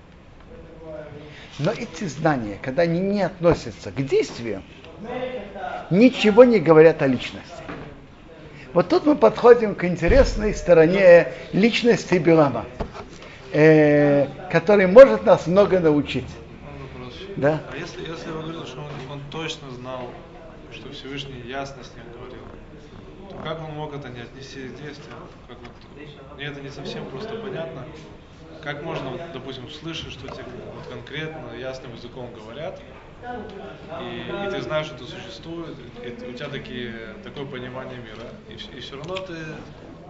Но 1.59 1.71
эти 1.71 2.05
знания, 2.05 2.57
когда 2.61 2.83
они 2.83 3.01
не 3.01 3.21
относятся 3.21 3.91
к 3.91 3.97
действиям, 4.05 4.63
ничего 5.89 6.45
не 6.45 6.59
говорят 6.59 7.01
о 7.01 7.07
личности. 7.07 7.51
Вот 8.71 8.87
тут 8.87 9.05
мы 9.05 9.15
подходим 9.15 9.75
к 9.75 9.83
интересной 9.83 10.53
стороне 10.53 11.33
личности 11.51 12.15
Билама, 12.15 12.63
э, 13.51 14.27
который 14.49 14.87
может 14.87 15.25
нас 15.25 15.47
много 15.47 15.81
научить. 15.81 16.23
Да? 17.37 17.61
А 17.71 17.77
если, 17.77 18.07
если 18.07 18.29
он 18.29 18.41
говорил, 18.43 18.65
что 18.65 18.81
он, 18.81 18.91
он 19.11 19.19
точно 19.31 19.71
знал, 19.71 20.09
что 20.71 20.91
Всевышний 20.91 21.41
ясно 21.41 21.83
с 21.83 21.91
ним 21.95 22.05
говорил, 22.17 22.43
то 23.31 23.37
как 23.43 23.59
он 23.61 23.71
мог 23.75 23.93
это 23.93 24.09
не 24.09 24.21
отнести 24.21 24.67
к 24.67 24.75
действию? 24.75 25.15
Как 25.47 25.57
вот, 25.59 25.69
мне 26.35 26.45
это 26.45 26.61
не 26.61 26.69
совсем 26.69 27.05
просто 27.05 27.35
понятно. 27.35 27.85
Как 28.61 28.83
можно, 28.83 29.09
вот, 29.09 29.21
допустим, 29.33 29.69
слышать, 29.69 30.11
что 30.11 30.27
тебе 30.29 30.45
вот 30.73 30.87
конкретно, 30.87 31.53
ясным 31.55 31.93
языком 31.93 32.31
говорят, 32.33 32.79
и, 34.01 34.47
и 34.47 34.49
ты 34.51 34.61
знаешь, 34.61 34.87
что 34.87 34.95
это 34.95 35.05
существует, 35.05 35.75
и, 36.03 36.29
у 36.29 36.33
тебя 36.33 36.49
такие, 36.49 36.93
такое 37.23 37.45
понимание 37.45 37.97
мира, 37.97 38.29
и, 38.49 38.77
и 38.77 38.79
все 38.79 38.97
равно 38.97 39.17
ты 39.17 39.35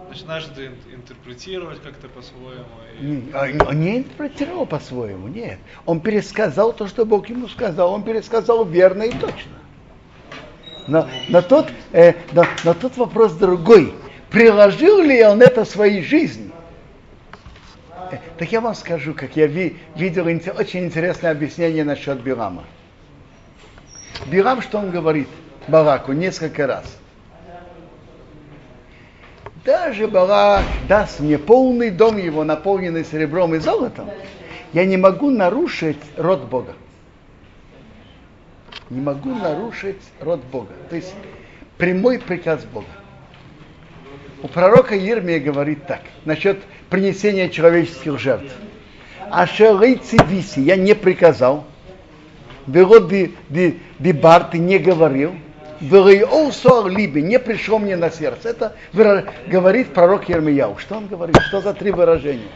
начинаешь 0.08 0.46
это 0.50 0.66
интерпретировать 0.66 1.82
как-то 1.82 2.08
по-своему. 2.08 2.64
И... 3.00 3.04
Не, 3.04 3.32
а, 3.32 3.68
он 3.68 3.80
не 3.80 3.98
интерпретировал 3.98 4.66
по-своему, 4.66 5.28
нет. 5.28 5.58
Он 5.86 6.00
пересказал 6.00 6.72
то, 6.72 6.86
что 6.86 7.04
Бог 7.04 7.28
ему 7.28 7.48
сказал, 7.48 7.92
он 7.92 8.02
пересказал 8.02 8.64
верно 8.64 9.04
и 9.04 9.10
точно. 9.10 9.52
Но, 10.86 11.08
но, 11.28 11.42
тут, 11.42 11.66
э, 11.92 12.12
но, 12.32 12.44
но 12.64 12.74
тут 12.74 12.96
вопрос 12.96 13.32
другой. 13.32 13.94
Приложил 14.30 15.00
ли 15.00 15.24
он 15.24 15.40
это 15.40 15.64
в 15.64 15.68
своей 15.68 16.02
жизни? 16.02 16.50
Э, 18.10 18.18
так 18.38 18.52
я 18.52 18.60
вам 18.60 18.74
скажу, 18.74 19.14
как 19.14 19.36
я 19.36 19.46
ви, 19.46 19.76
видел 19.94 20.26
очень 20.26 20.84
интересное 20.84 21.30
объяснение 21.30 21.84
насчет 21.84 22.20
Билама. 22.20 22.64
Бирам, 24.26 24.62
что 24.62 24.78
он 24.78 24.90
говорит 24.90 25.28
Бараку 25.68 26.12
несколько 26.12 26.66
раз. 26.66 26.84
Даже 29.64 30.06
Барак 30.08 30.64
даст 30.88 31.20
мне 31.20 31.38
полный 31.38 31.90
дом 31.90 32.18
его, 32.18 32.44
наполненный 32.44 33.04
серебром 33.04 33.54
и 33.54 33.58
золотом, 33.58 34.10
я 34.74 34.84
не 34.84 34.98
могу 34.98 35.30
нарушить 35.30 36.00
род 36.16 36.44
Бога. 36.44 36.74
Не 38.90 39.00
могу 39.00 39.34
нарушить 39.34 40.00
род 40.20 40.40
Бога. 40.52 40.74
То 40.90 40.96
есть 40.96 41.14
прямой 41.78 42.18
приказ 42.18 42.64
Бога. 42.64 42.86
У 44.42 44.48
пророка 44.48 44.94
Ермия 44.94 45.40
говорит 45.40 45.86
так, 45.86 46.02
насчет 46.26 46.58
принесения 46.90 47.48
человеческих 47.48 48.18
жертв. 48.18 48.52
А 49.30 49.46
виси 49.46 50.60
я 50.60 50.76
не 50.76 50.94
приказал, 50.94 51.64
Верот 52.66 53.10
Дибар, 53.98 54.44
ты 54.44 54.58
не 54.58 54.78
говорил, 54.78 55.34
Вероиосуар 55.84 56.88
Либи, 56.88 57.20
не 57.20 57.38
пришло 57.38 57.78
мне 57.78 57.96
на 57.96 58.10
сердце. 58.10 58.50
Это 58.50 58.72
говорит 59.46 59.92
пророк 59.92 60.28
Ермияу. 60.28 60.78
Что 60.78 60.96
он 60.96 61.06
говорит? 61.06 61.36
Что 61.48 61.60
за 61.60 61.74
три 61.74 61.90
выражения? 61.90 62.48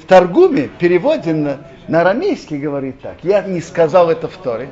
В 0.00 0.06
Таргуме, 0.06 0.68
переводе 0.78 1.32
на, 1.32 1.58
на 1.86 2.00
арамейский, 2.00 2.58
говорит 2.58 3.00
так. 3.00 3.18
Я 3.22 3.42
не 3.42 3.60
сказал 3.60 4.10
это 4.10 4.26
в 4.26 4.36
Торе 4.38 4.68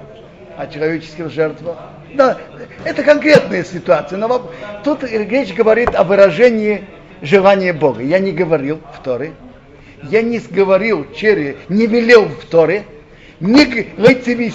о 0.57 0.67
человеческих 0.67 1.31
жертвах. 1.31 1.77
Да, 2.15 2.39
это 2.85 3.05
конкретная 3.05 3.63
ситуация. 3.63 4.19
Но 4.19 4.51
тут 4.83 5.05
речь 5.05 5.55
говорит 5.55 5.95
о 5.95 6.03
выражении 6.03 6.85
желания 7.23 7.73
Бога. 7.73 8.03
Я 8.03 8.19
не 8.19 8.33
говорил 8.33 8.81
в 8.93 9.03
Торе. 9.03 9.33
Я 10.03 10.23
не 10.23 10.39
говорил 10.41 11.07
через, 11.15 11.57
не 11.69 11.87
велел 11.87 12.25
в 12.25 12.47
Торе, 12.47 12.85
не, 13.39 13.65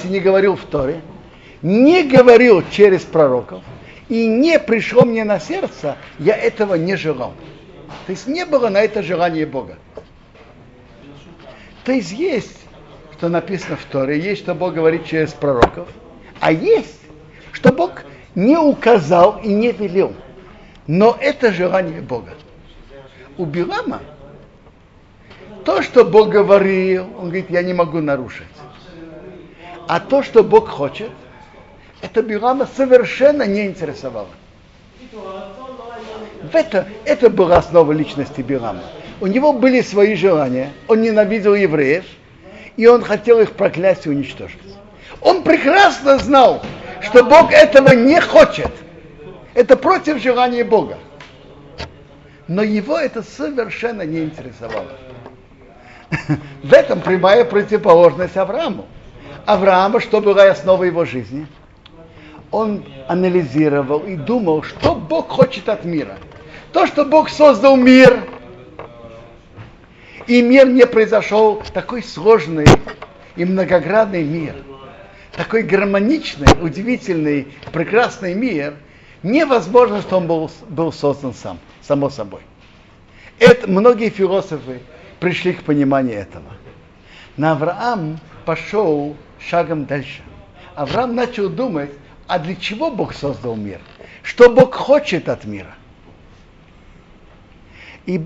не 0.09 0.19
говорил 0.19 0.55
в 0.55 0.65
Торе, 0.65 1.01
не 1.65 2.03
говорил 2.03 2.63
через 2.69 3.01
пророков, 3.01 3.63
и 4.07 4.27
не 4.27 4.59
пришло 4.59 5.03
мне 5.03 5.23
на 5.23 5.39
сердце, 5.39 5.97
я 6.19 6.37
этого 6.37 6.75
не 6.75 6.95
желал. 6.95 7.33
То 8.05 8.11
есть 8.11 8.27
не 8.27 8.45
было 8.45 8.69
на 8.69 8.81
это 8.81 9.01
желание 9.01 9.47
Бога. 9.47 9.79
То 11.83 11.91
есть 11.91 12.11
есть, 12.11 12.59
что 13.13 13.29
написано 13.29 13.77
в 13.77 13.85
Торе, 13.85 14.19
есть, 14.19 14.43
что 14.43 14.53
Бог 14.53 14.75
говорит 14.75 15.05
через 15.05 15.33
пророков, 15.33 15.87
а 16.39 16.51
есть, 16.51 16.99
что 17.51 17.73
Бог 17.73 18.03
не 18.35 18.57
указал 18.57 19.39
и 19.43 19.47
не 19.47 19.71
велел. 19.71 20.13
Но 20.85 21.17
это 21.19 21.51
желание 21.51 22.01
Бога. 22.01 22.35
У 23.39 23.45
Билама 23.45 24.01
то, 25.63 25.81
что 25.81 26.05
Бог 26.05 26.29
говорил, 26.29 27.07
он 27.17 27.29
говорит, 27.29 27.49
я 27.49 27.63
не 27.63 27.73
могу 27.73 28.01
нарушить. 28.01 28.45
А 29.87 29.99
то, 29.99 30.21
что 30.21 30.43
Бог 30.43 30.69
хочет, 30.69 31.09
это 32.01 32.21
Билама 32.21 32.67
совершенно 32.75 33.43
не 33.43 33.65
интересовало. 33.65 34.29
Это, 36.51 36.87
это 37.05 37.29
была 37.29 37.57
основа 37.57 37.91
личности 37.91 38.41
Билама. 38.41 38.83
У 39.21 39.27
него 39.27 39.53
были 39.53 39.81
свои 39.81 40.15
желания, 40.15 40.71
он 40.87 41.01
ненавидел 41.01 41.55
евреев, 41.55 42.05
и 42.77 42.87
он 42.87 43.03
хотел 43.03 43.39
их 43.39 43.53
проклясть 43.53 44.05
и 44.05 44.09
уничтожить. 44.09 44.59
Он 45.21 45.43
прекрасно 45.43 46.17
знал, 46.17 46.61
что 47.01 47.23
Бог 47.23 47.51
этого 47.51 47.93
не 47.93 48.19
хочет. 48.19 48.71
Это 49.53 49.77
против 49.77 50.21
желания 50.21 50.63
Бога. 50.63 50.97
Но 52.47 52.61
его 52.61 52.97
это 52.97 53.23
совершенно 53.23 54.03
не 54.03 54.23
интересовало. 54.23 54.91
В 56.63 56.73
этом 56.73 57.01
прямая 57.01 57.45
противоположность 57.45 58.37
Аврааму. 58.37 58.85
Авраама, 59.45 59.99
что 59.99 60.21
была 60.21 60.49
основа 60.49 60.83
его 60.83 61.05
жизни? 61.05 61.47
Он 62.55 62.85
анализировал 63.09 63.99
и 64.05 64.15
думал, 64.15 64.63
что 64.63 64.95
Бог 64.95 65.27
хочет 65.27 65.67
от 65.67 65.83
мира. 65.83 66.17
То, 66.71 66.87
что 66.87 67.03
Бог 67.03 67.27
создал 67.27 67.75
мир, 67.75 68.29
и 70.25 70.41
мир 70.41 70.65
не 70.65 70.87
произошел 70.87 71.61
такой 71.73 72.01
сложный 72.01 72.65
и 73.35 73.43
многоградный 73.43 74.23
мир, 74.23 74.55
такой 75.33 75.63
гармоничный, 75.63 76.47
удивительный, 76.61 77.49
прекрасный 77.73 78.33
мир, 78.33 78.75
невозможно, 79.21 79.99
что 79.99 80.15
он 80.15 80.27
был, 80.27 80.49
был 80.69 80.93
создан 80.93 81.33
сам, 81.33 81.59
само 81.81 82.09
собой. 82.09 82.39
Это, 83.37 83.69
многие 83.69 84.07
философы 84.07 84.79
пришли 85.19 85.51
к 85.51 85.63
пониманию 85.63 86.19
этого. 86.19 86.53
Но 87.35 87.51
Авраам 87.51 88.17
пошел 88.45 89.17
шагом 89.39 89.83
дальше. 89.83 90.21
Авраам 90.75 91.15
начал 91.15 91.49
думать, 91.49 91.89
а 92.27 92.39
для 92.39 92.55
чего 92.55 92.89
Бог 92.89 93.13
создал 93.13 93.55
мир? 93.55 93.79
Что 94.23 94.49
Бог 94.49 94.73
хочет 94.73 95.29
от 95.29 95.45
мира? 95.45 95.75
И 98.05 98.21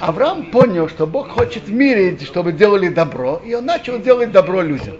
Авраам 0.00 0.50
понял, 0.50 0.88
что 0.88 1.06
Бог 1.06 1.28
хочет 1.28 1.64
в 1.64 1.72
мире, 1.72 2.18
чтобы 2.24 2.52
делали 2.52 2.88
добро, 2.88 3.40
и 3.44 3.54
он 3.54 3.64
начал 3.64 3.98
делать 3.98 4.32
добро 4.32 4.62
людям. 4.62 4.96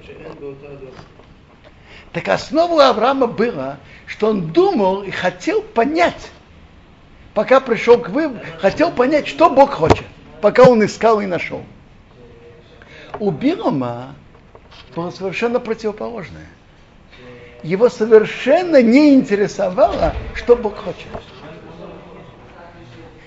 Так 2.13 2.29
основу 2.29 2.79
Авраама 2.79 3.27
было, 3.27 3.79
что 4.07 4.29
он 4.29 4.49
думал 4.49 5.03
и 5.03 5.11
хотел 5.11 5.63
понять, 5.63 6.31
пока 7.35 7.61
пришел 7.61 7.99
к 7.99 8.09
выводу, 8.09 8.41
хотел 8.61 8.91
понять, 8.91 9.29
что 9.29 9.51
Бог 9.51 9.73
хочет, 9.73 10.05
пока 10.41 10.65
он 10.65 10.85
искал 10.85 11.21
и 11.21 11.27
нашел. 11.27 11.63
У 13.21 13.31
Билома 13.31 14.15
было 14.95 15.11
совершенно 15.11 15.61
противоположное. 15.61 16.49
Его 17.63 17.89
совершенно 17.89 18.83
не 18.83 19.15
интересовало, 19.15 20.15
что 20.35 20.55
Бог 20.57 20.77
хочет. 20.77 21.09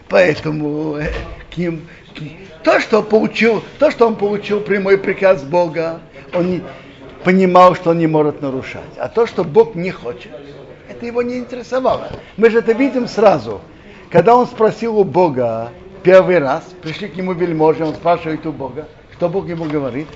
Поэтому 0.07 0.97
э, 0.97 1.11
к 1.53 1.57
ним, 1.57 1.87
то, 2.63 2.79
что 2.79 3.01
получил, 3.01 3.63
то, 3.79 3.91
что 3.91 4.07
он 4.07 4.15
получил 4.15 4.61
прямой 4.61 4.97
приказ 4.97 5.43
Бога, 5.43 6.01
он 6.33 6.51
не, 6.51 6.63
понимал, 7.23 7.75
что 7.75 7.91
он 7.91 7.97
не 7.97 8.07
может 8.07 8.41
нарушать. 8.41 8.97
А 8.97 9.07
то, 9.07 9.25
что 9.25 9.43
Бог 9.43 9.75
не 9.75 9.91
хочет, 9.91 10.31
это 10.89 11.05
его 11.05 11.21
не 11.21 11.37
интересовало. 11.37 12.09
Мы 12.37 12.49
же 12.49 12.59
это 12.59 12.73
видим 12.73 13.07
сразу. 13.07 13.61
Когда 14.09 14.35
он 14.35 14.47
спросил 14.47 14.97
у 14.97 15.03
Бога 15.03 15.69
первый 16.03 16.39
раз, 16.39 16.63
пришли 16.81 17.07
к 17.07 17.15
нему 17.15 17.33
вельможи, 17.33 17.85
он 17.85 17.95
спрашивает 17.95 18.45
у 18.45 18.51
Бога, 18.51 18.87
что 19.13 19.29
Бог 19.29 19.47
ему 19.47 19.65
говорит? 19.65 20.07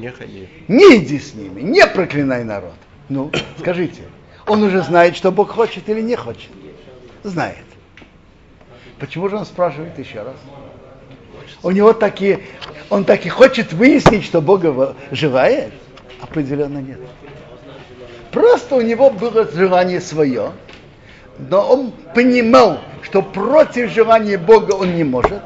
Не 0.00 0.10
ходи. 0.10 0.48
Не 0.66 0.96
иди 0.96 1.18
с 1.18 1.34
ними, 1.34 1.60
не 1.60 1.86
проклинай 1.86 2.42
народ. 2.42 2.72
Ну, 3.10 3.30
скажите, 3.58 4.02
он 4.46 4.62
уже 4.62 4.82
знает, 4.82 5.14
что 5.14 5.30
Бог 5.30 5.50
хочет 5.50 5.88
или 5.90 6.00
не 6.00 6.16
хочет? 6.16 6.50
Знает. 7.22 7.66
Почему 8.98 9.28
же 9.28 9.36
он 9.36 9.44
спрашивает 9.44 9.98
еще 9.98 10.22
раз? 10.22 10.36
У 11.62 11.70
него 11.70 11.92
такие, 11.92 12.40
он 12.88 13.04
так 13.04 13.26
и 13.26 13.28
хочет 13.28 13.74
выяснить, 13.74 14.24
что 14.24 14.40
Бога 14.40 14.96
желает? 15.10 15.74
Определенно 16.22 16.78
нет. 16.78 16.98
Просто 18.32 18.76
у 18.76 18.80
него 18.80 19.10
было 19.10 19.50
желание 19.50 20.00
свое, 20.00 20.52
но 21.38 21.60
он 21.60 21.92
понимал, 22.14 22.78
что 23.02 23.20
против 23.20 23.90
желания 23.90 24.38
Бога 24.38 24.72
он 24.72 24.94
не 24.94 25.04
может, 25.04 25.42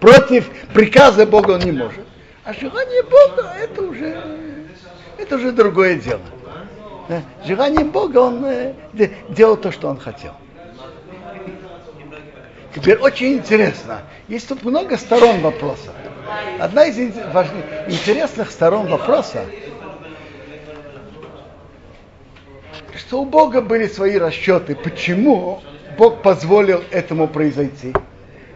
против 0.00 0.50
приказа 0.74 1.24
Бога 1.24 1.52
он 1.52 1.60
не 1.60 1.72
может. 1.72 2.04
А 2.44 2.52
желание 2.52 3.02
Бога 3.04 3.52
это 3.56 3.82
уже, 3.82 4.66
это 5.16 5.36
уже 5.36 5.52
другое 5.52 5.94
дело. 5.94 6.22
Желание 7.44 7.84
Бога 7.84 8.18
он 8.18 8.44
э, 8.44 8.74
делал 9.28 9.56
то, 9.56 9.70
что 9.70 9.88
он 9.88 9.98
хотел. 9.98 10.34
Теперь 12.74 12.98
очень 12.98 13.34
интересно. 13.34 14.02
Есть 14.28 14.48
тут 14.48 14.64
много 14.64 14.96
сторон 14.96 15.40
вопроса. 15.40 15.92
Одна 16.58 16.86
из 16.86 17.14
важных, 17.32 17.64
интересных 17.86 18.50
сторон 18.50 18.88
вопроса, 18.88 19.44
что 22.96 23.22
у 23.22 23.24
Бога 23.24 23.60
были 23.60 23.86
свои 23.86 24.16
расчеты, 24.16 24.74
почему 24.74 25.62
Бог 25.98 26.22
позволил 26.22 26.82
этому 26.90 27.28
произойти. 27.28 27.92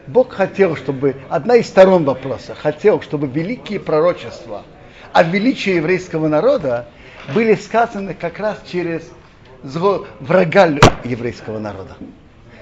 Бог 0.06 0.32
хотел, 0.32 0.76
чтобы, 0.76 1.16
одна 1.28 1.56
из 1.56 1.66
сторон 1.66 2.04
вопроса, 2.04 2.54
хотел, 2.54 3.00
чтобы 3.02 3.26
великие 3.26 3.80
пророчества 3.80 4.64
о 5.12 5.22
величии 5.22 5.74
еврейского 5.74 6.28
народа 6.28 6.88
были 7.34 7.54
сказаны 7.54 8.14
как 8.14 8.38
раз 8.38 8.58
через 8.70 9.02
зло 9.62 10.06
врага 10.20 10.66
еврейского 11.04 11.58
народа. 11.58 11.96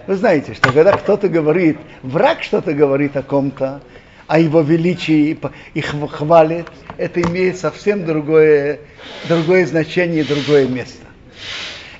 Вы 0.07 0.16
знаете, 0.16 0.54
что 0.54 0.72
когда 0.72 0.92
кто-то 0.92 1.28
говорит, 1.28 1.78
враг 2.02 2.42
что-то 2.42 2.72
говорит 2.72 3.16
о 3.16 3.22
ком-то, 3.22 3.80
о 4.26 4.38
его 4.38 4.61
величии 4.61 5.38
и 5.74 5.80
хвалит, 5.80 6.66
это 6.96 7.20
имеет 7.20 7.59
совсем 7.59 8.07
другое, 8.07 8.80
другое 9.28 9.66
значение 9.66 10.24
другое 10.24 10.66
место. 10.66 11.04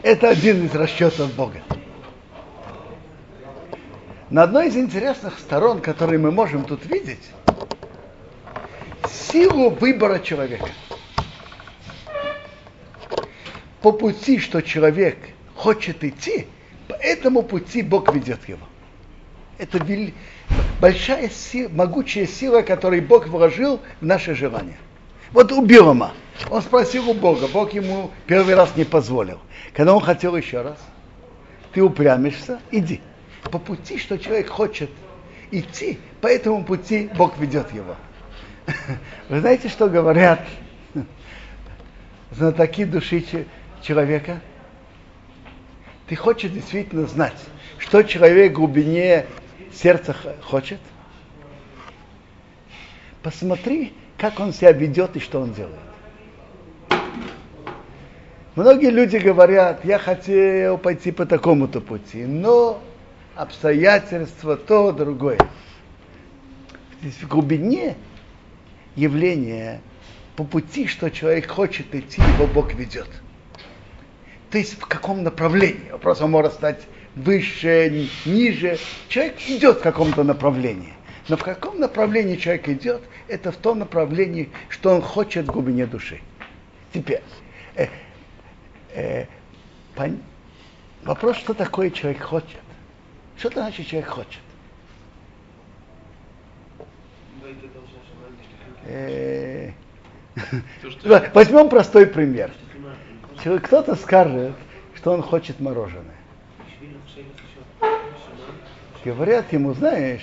Это 0.03 0.31
один 0.31 0.67
из 0.67 0.75
расчетов 0.75 1.35
Бога. 1.35 1.61
На 4.35 4.43
одной 4.43 4.67
из 4.67 4.77
интересных 4.77 5.39
сторон, 5.39 5.81
которые 5.81 6.19
мы 6.19 6.33
можем 6.33 6.65
тут 6.65 6.85
видеть, 6.87 7.23
силу 9.09 9.71
выбора 9.71 10.19
человека. 10.19 10.71
По 13.81 13.93
пути, 13.93 14.41
что 14.41 14.61
человек 14.61 15.19
хочет 15.55 16.03
идти, 16.03 16.49
по 16.89 16.95
этому 16.95 17.45
пути 17.45 17.81
Бог 17.83 18.13
ведет 18.13 18.49
его. 18.49 18.67
Это 19.57 19.79
большая 20.81 21.29
сила, 21.29 21.69
могучая 21.69 22.27
сила, 22.27 22.63
которую 22.63 23.03
Бог 23.03 23.29
вложил 23.29 23.81
в 24.01 24.05
наше 24.05 24.35
желание. 24.35 24.79
Вот 25.31 25.53
у 25.53 25.65
Билома. 25.65 26.13
Он 26.51 26.61
спросил 26.61 27.09
у 27.09 27.15
Бога, 27.15 27.47
Бог 27.47 27.73
ему 27.73 28.11
первый 28.27 28.57
раз 28.57 28.75
не 28.75 28.85
позволил. 28.85 29.39
Когда 29.75 29.95
он 29.95 30.01
хотел 30.01 30.35
еще 30.37 30.63
раз, 30.63 30.79
ты 31.73 31.81
упрямишься, 31.83 32.59
иди. 32.73 33.01
По 33.51 33.59
пути, 33.59 33.99
что 33.99 34.19
человек 34.19 34.49
хочет 34.49 34.91
идти, 35.51 35.99
по 36.21 36.27
этому 36.27 36.65
пути 36.65 37.11
Бог 37.17 37.39
ведет 37.39 37.73
его. 37.73 37.97
Вы 39.29 39.41
знаете, 39.41 39.69
что 39.69 39.89
говорят 39.89 40.41
знатоки 42.31 42.85
души 42.85 43.25
человека? 43.83 44.41
Ты 46.07 46.17
хочешь 46.17 46.51
действительно 46.51 47.07
знать, 47.07 47.39
что 47.79 48.03
человек 48.03 48.53
в 48.53 48.57
глубине 48.57 49.27
сердца 49.73 50.15
хочет? 50.43 50.81
Посмотри, 53.23 53.95
как 54.19 54.39
он 54.41 54.53
себя 54.53 54.73
ведет 54.73 55.17
и 55.17 55.21
что 55.21 55.41
он 55.41 55.55
делает. 55.55 55.79
Многие 58.55 58.91
люди 58.91 59.17
говорят, 59.17 59.85
я 59.85 59.99
хотел 59.99 60.79
пойти 60.79 61.11
по 61.11 61.27
такому-то 61.27 61.81
пути, 61.81 62.25
но 62.25 62.81
обстоятельства 63.37 64.57
то, 64.57 64.93
другое. 64.93 65.39
Здесь 67.01 67.15
в 67.15 67.29
глубине 67.29 67.97
явления 68.97 69.81
по 70.37 70.45
пути, 70.45 70.87
что 70.87 71.11
человек 71.11 71.51
хочет 71.51 71.95
идти, 71.95 72.21
его 72.23 72.47
Бог 72.47 72.75
ведет 72.75 73.09
то 74.55 74.59
есть 74.59 74.79
в 74.81 74.87
каком 74.87 75.25
направлении. 75.25 75.91
Вопрос 75.91 76.21
он 76.21 76.31
может 76.31 76.53
стать 76.53 76.87
выше, 77.17 78.09
ниже. 78.25 78.79
Человек 79.09 79.35
идет 79.49 79.79
в 79.79 79.83
каком-то 79.83 80.23
направлении. 80.23 80.93
Но 81.27 81.37
в 81.37 81.43
каком 81.43 81.81
направлении 81.81 82.37
человек 82.37 82.69
идет, 82.69 83.03
это 83.27 83.51
в 83.51 83.57
том 83.57 83.81
направлении, 83.81 84.51
что 84.69 84.95
он 84.95 85.03
хочет 85.03 85.47
в 85.47 85.51
глубине 85.51 85.87
души. 85.87 86.21
Теперь, 86.93 87.23
э, 87.75 87.89
э, 88.95 89.27
пон... 89.97 90.21
вопрос, 91.03 91.37
что 91.39 91.53
такое 91.53 91.91
человек 91.91 92.23
хочет. 92.23 92.61
Что 93.37 93.49
это 93.49 93.61
значит 93.61 93.87
человек 93.87 94.09
хочет? 94.09 94.41
Э, 98.87 99.71
Возьмем 101.35 101.69
простой 101.69 102.07
пример. 102.07 102.51
Кто-то 103.63 103.95
скажет, 103.97 104.55
что 104.95 105.13
он 105.13 105.23
хочет 105.23 105.61
мороженое. 105.61 106.15
Говорят 109.05 109.53
ему, 109.53 109.75
знаешь, 109.75 110.23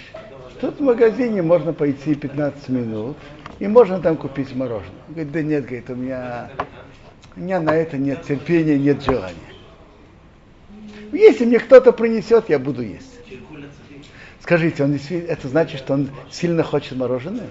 тут 0.59 0.79
в 0.79 0.81
магазине 0.81 1.43
можно 1.43 1.71
пойти 1.71 2.15
15 2.15 2.69
минут, 2.69 3.17
и 3.59 3.67
можно 3.67 3.99
там 3.99 4.17
купить 4.17 4.55
мороженое. 4.55 4.95
Он 5.07 5.13
говорит, 5.13 5.31
да 5.31 5.41
нет, 5.43 5.65
говорит, 5.65 5.89
у 5.91 5.95
меня, 5.95 6.49
у 7.35 7.39
меня 7.39 7.59
на 7.59 7.75
это 7.75 7.97
нет 7.97 8.23
терпения, 8.23 8.79
нет 8.79 9.03
желания. 9.03 9.50
Если 11.11 11.45
мне 11.45 11.59
кто-то 11.59 11.91
принесет, 11.91 12.49
я 12.49 12.59
буду 12.59 12.81
есть. 12.81 13.19
Скажите, 14.41 14.83
он 14.83 14.99
это 15.09 15.47
значит, 15.47 15.79
что 15.79 15.93
он 15.93 16.09
сильно 16.31 16.63
хочет 16.63 16.97
мороженое? 16.97 17.49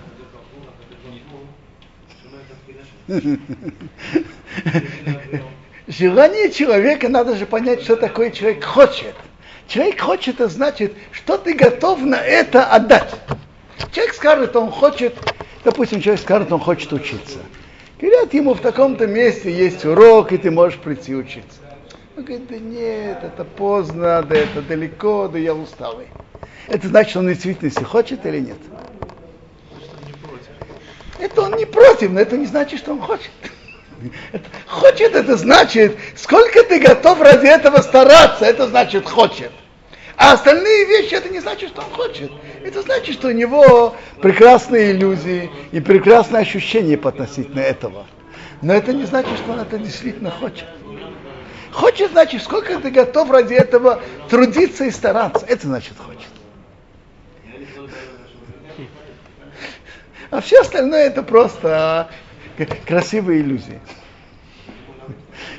Желание 5.88 6.50
человека, 6.50 7.08
надо 7.08 7.36
же 7.36 7.46
понять, 7.46 7.82
что 7.82 7.96
такое 7.96 8.30
человек 8.30 8.64
хочет. 8.64 9.14
Человек 9.66 10.00
хочет, 10.00 10.36
это 10.36 10.48
значит, 10.48 10.94
что 11.12 11.38
ты 11.38 11.54
готов 11.54 12.02
на 12.02 12.16
это 12.16 12.66
отдать. 12.66 13.14
Человек 13.92 14.14
скажет, 14.14 14.56
он 14.56 14.70
хочет, 14.70 15.16
допустим, 15.64 16.00
человек 16.00 16.20
скажет, 16.20 16.52
он 16.52 16.60
хочет 16.60 16.92
учиться. 16.92 17.38
Говорят 18.00 18.32
ему, 18.34 18.54
в 18.54 18.60
таком-то 18.60 19.06
месте 19.06 19.52
есть 19.52 19.84
урок, 19.84 20.32
и 20.32 20.38
ты 20.38 20.50
можешь 20.50 20.78
прийти 20.78 21.14
учиться. 21.14 21.60
Он 22.20 22.26
говорит, 22.26 22.48
да 22.48 22.58
нет, 22.58 23.18
это 23.22 23.44
поздно, 23.44 24.22
да 24.22 24.36
это 24.36 24.60
далеко, 24.60 25.26
да 25.28 25.38
я 25.38 25.54
усталый. 25.54 26.06
Это 26.66 26.86
значит, 26.86 27.16
он 27.16 27.24
в 27.24 27.28
действительности 27.30 27.82
хочет 27.82 28.26
или 28.26 28.40
нет? 28.40 28.58
Это 31.18 31.40
он 31.40 31.54
не 31.56 31.64
против, 31.64 32.10
но 32.10 32.20
это 32.20 32.36
не 32.36 32.44
значит, 32.44 32.78
что 32.78 32.92
он 32.92 33.00
хочет. 33.00 33.30
Хочет, 34.66 35.14
это 35.14 35.34
значит, 35.38 35.96
сколько 36.14 36.62
ты 36.64 36.78
готов 36.80 37.22
ради 37.22 37.46
этого 37.46 37.78
стараться, 37.78 38.44
это 38.44 38.68
значит 38.68 39.08
хочет. 39.08 39.50
А 40.18 40.34
остальные 40.34 40.84
вещи, 40.84 41.14
это 41.14 41.30
не 41.30 41.40
значит, 41.40 41.70
что 41.70 41.80
он 41.80 41.90
хочет. 41.90 42.30
Это 42.62 42.82
значит, 42.82 43.14
что 43.14 43.28
у 43.28 43.32
него 43.32 43.96
прекрасные 44.20 44.92
иллюзии 44.92 45.50
и 45.72 45.80
прекрасные 45.80 46.42
ощущения 46.42 46.98
по 46.98 47.08
относительно 47.08 47.60
этого. 47.60 48.04
Но 48.60 48.74
это 48.74 48.92
не 48.92 49.06
значит, 49.06 49.38
что 49.38 49.52
он 49.52 49.60
это 49.60 49.78
действительно 49.78 50.30
хочет. 50.30 50.66
Хочет, 51.72 52.10
значит, 52.10 52.42
сколько 52.42 52.78
ты 52.78 52.90
готов 52.90 53.30
ради 53.30 53.54
этого 53.54 54.02
трудиться 54.28 54.84
и 54.84 54.90
стараться. 54.90 55.46
Это 55.46 55.66
значит 55.66 55.94
хочет. 55.98 56.28
А 60.30 60.40
все 60.40 60.60
остальное 60.60 61.06
это 61.06 61.22
просто 61.22 62.10
красивые 62.86 63.40
иллюзии. 63.40 63.80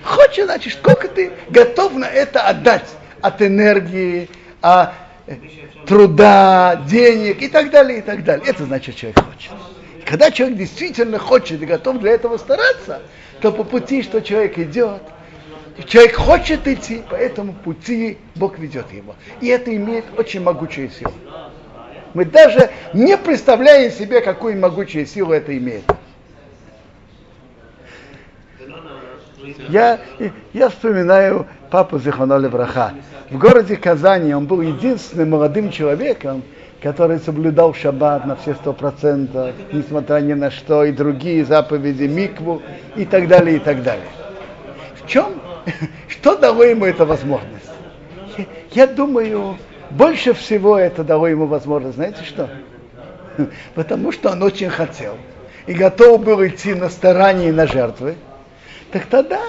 Хочешь, 0.04 0.46
значит, 0.46 0.74
сколько 0.74 1.08
ты 1.08 1.32
готов 1.50 1.94
на 1.94 2.06
это 2.06 2.42
отдать 2.42 2.88
от 3.22 3.42
энергии, 3.42 4.30
от 4.62 4.92
э, 5.28 5.36
труда, 5.86 6.84
денег 6.88 7.42
и 7.42 7.48
так 7.48 7.70
далее, 7.70 8.00
и 8.00 8.02
так 8.02 8.24
далее. 8.24 8.48
Это 8.48 8.66
значит, 8.66 8.96
человек 8.96 9.20
хочет. 9.20 9.52
Когда 10.06 10.32
человек 10.32 10.58
действительно 10.58 11.20
хочет 11.20 11.62
и 11.62 11.66
готов 11.66 12.00
для 12.00 12.12
этого 12.12 12.38
стараться, 12.38 13.02
то 13.42 13.52
по 13.52 13.64
пути, 13.64 14.04
что 14.04 14.22
человек 14.22 14.58
идет, 14.58 15.02
человек 15.86 16.16
хочет 16.16 16.68
идти, 16.68 17.04
по 17.10 17.16
этому 17.16 17.54
пути 17.54 18.18
Бог 18.36 18.60
ведет 18.60 18.92
его. 18.92 19.16
И 19.40 19.48
это 19.48 19.76
имеет 19.76 20.06
очень 20.18 20.42
могучую 20.42 20.90
силу. 20.90 21.14
Мы 22.14 22.26
даже 22.26 22.70
не 22.94 23.18
представляем 23.18 23.92
себе, 23.92 24.22
какую 24.22 24.60
могучую 24.60 25.06
силу 25.06 25.32
это 25.32 25.58
имеет. 25.58 25.84
Я, 29.70 30.00
я 30.54 30.70
вспоминаю 30.70 31.48
папу 31.70 31.98
Зиханоли 31.98 32.48
Враха. 32.48 32.94
В 33.30 33.38
городе 33.38 33.76
Казани 33.76 34.34
он 34.34 34.46
был 34.46 34.62
единственным 34.62 35.32
молодым 35.32 35.72
человеком, 35.72 36.44
который 36.82 37.20
соблюдал 37.20 37.74
шаббат 37.74 38.26
на 38.26 38.36
все 38.36 38.56
сто 38.56 38.74
процентов, 38.74 39.56
несмотря 39.72 40.20
ни 40.20 40.34
на 40.34 40.52
что, 40.52 40.84
и 40.84 40.92
другие 40.92 41.46
заповеди, 41.46 42.04
микву 42.04 42.62
и 42.96 43.06
так 43.06 43.28
далее, 43.28 43.58
и 43.58 43.60
так 43.60 43.84
далее. 43.84 44.08
В 44.96 45.08
чем, 45.08 45.41
что 46.08 46.38
дало 46.38 46.64
ему 46.64 46.86
эта 46.86 47.06
возможность? 47.06 47.70
Я, 48.38 48.46
я 48.72 48.88
думаю, 48.88 49.58
больше 49.90 50.34
всего 50.34 50.78
это 50.78 51.04
дало 51.04 51.28
ему 51.28 51.46
возможность, 51.46 51.96
знаете 51.96 52.24
что? 52.24 52.50
Потому 53.76 54.12
что 54.12 54.32
он 54.32 54.44
очень 54.44 54.70
хотел 54.70 55.18
и 55.68 55.74
готов 55.74 56.24
был 56.24 56.46
идти 56.46 56.74
на 56.74 56.90
старания 56.90 57.50
и 57.50 57.52
на 57.52 57.68
жертвы. 57.68 58.16
Так 58.92 59.06
тогда 59.06 59.40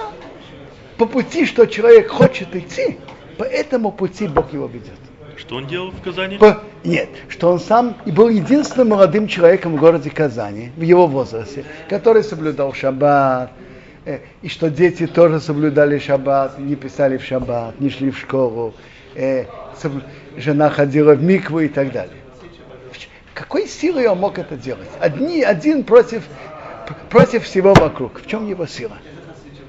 по 0.97 1.05
пути, 1.05 1.45
что 1.45 1.65
человек 1.65 2.09
хочет 2.09 2.55
идти, 2.55 2.97
по 3.37 3.43
этому 3.43 3.91
пути 3.91 4.27
Бог 4.27 4.53
его 4.53 4.67
ведет. 4.67 4.91
Что 5.35 5.55
он 5.55 5.67
делал 5.67 5.91
в 5.91 6.01
Казани? 6.01 6.37
По... 6.37 6.61
Нет, 6.83 7.09
что 7.27 7.51
он 7.51 7.59
сам 7.59 7.97
и 8.05 8.11
был 8.11 8.29
единственным 8.29 8.89
молодым 8.89 9.27
человеком 9.27 9.75
в 9.75 9.79
городе 9.79 10.11
Казани, 10.11 10.71
в 10.77 10.81
его 10.81 11.07
возрасте, 11.07 11.65
который 11.89 12.23
соблюдал 12.23 12.73
шаббат, 12.73 13.51
и 14.41 14.49
что 14.49 14.69
дети 14.69 15.07
тоже 15.07 15.39
соблюдали 15.39 15.97
шаббат, 15.97 16.59
не 16.59 16.75
писали 16.75 17.17
в 17.17 17.23
шаббат, 17.23 17.79
не 17.79 17.89
шли 17.89 18.11
в 18.11 18.17
школу, 18.17 18.73
э, 19.15 19.45
жена 20.37 20.69
ходила 20.69 21.13
в 21.13 21.23
микву 21.23 21.59
и 21.59 21.67
так 21.67 21.91
далее. 21.91 22.17
Какой 23.33 23.67
силой 23.67 24.07
он 24.07 24.19
мог 24.19 24.37
это 24.37 24.55
делать? 24.55 24.89
Одни, 24.99 25.41
один 25.41 25.83
против, 25.83 26.23
против 27.09 27.45
всего 27.45 27.73
вокруг. 27.73 28.21
В 28.21 28.27
чем 28.27 28.47
его 28.47 28.67
сила? 28.67 28.97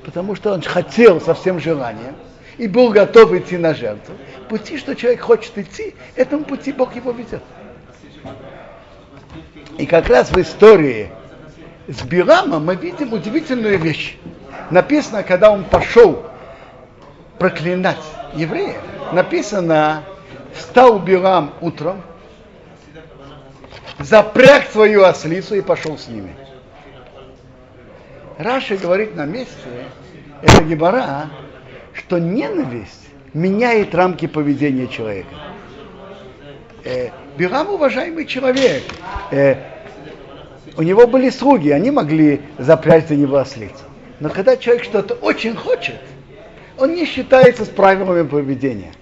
Потому 0.05 0.35
что 0.35 0.53
он 0.53 0.61
хотел 0.61 1.21
со 1.21 1.35
всем 1.35 1.61
желанием 1.61 2.15
и 2.59 2.69
был 2.69 2.91
готов 2.91 3.33
идти 3.33 3.57
на 3.57 3.73
жертву. 3.75 4.15
Пути, 4.49 4.77
что 4.77 4.95
человек 4.95 5.21
хочет 5.23 5.57
идти, 5.57 5.95
этому 6.15 6.45
пути 6.45 6.73
Бог 6.73 6.95
его 6.95 7.11
ведет. 7.13 7.43
И 9.79 9.87
как 9.87 10.09
раз 10.09 10.31
в 10.31 10.39
истории 10.39 11.11
с 11.89 12.03
Бирамом 12.03 12.65
мы 12.65 12.77
видим 12.77 13.13
удивительную 13.13 13.79
вещь. 13.79 14.17
Написано, 14.71 15.23
когда 15.23 15.51
он 15.51 15.65
пошел 15.65 16.25
проклинать 17.39 18.03
евреев, 18.35 18.81
написано, 19.13 20.03
встал 20.55 20.99
Билам 20.99 21.53
утром, 21.61 22.03
запряг 23.99 24.67
свою 24.71 25.05
ослицу 25.05 25.57
и 25.57 25.61
пошел 25.61 25.99
с 25.99 26.09
ними. 26.09 26.35
Раша 28.39 28.77
говорит 28.77 29.15
на 29.15 29.27
месте, 29.27 29.55
это 30.43 30.65
Гебара, 30.65 31.31
что 31.93 32.19
ненависть 32.19 33.07
меняет 33.33 33.95
рамки 33.95 34.27
поведения 34.27 34.89
человека. 34.89 35.29
Э, 36.85 37.11
Бирам 37.37 37.71
уважаемый 37.71 38.27
человек. 38.27 38.83
У 40.77 40.83
него 40.83 41.07
были 41.07 41.31
слуги, 41.31 41.71
они 41.71 41.91
могли 41.91 42.41
запрячь 42.59 43.09
за 43.09 43.17
него 43.17 43.37
ослицу. 43.37 43.85
Но 44.21 44.29
когда 44.29 44.57
человек 44.57 44.85
что-то 44.85 45.15
очень 45.15 45.55
хочет, 45.55 46.01
он 46.79 46.95
не 46.95 47.05
считается 47.05 47.65
с 47.65 47.69
правилами 47.69 48.27
поведения. 48.27 48.93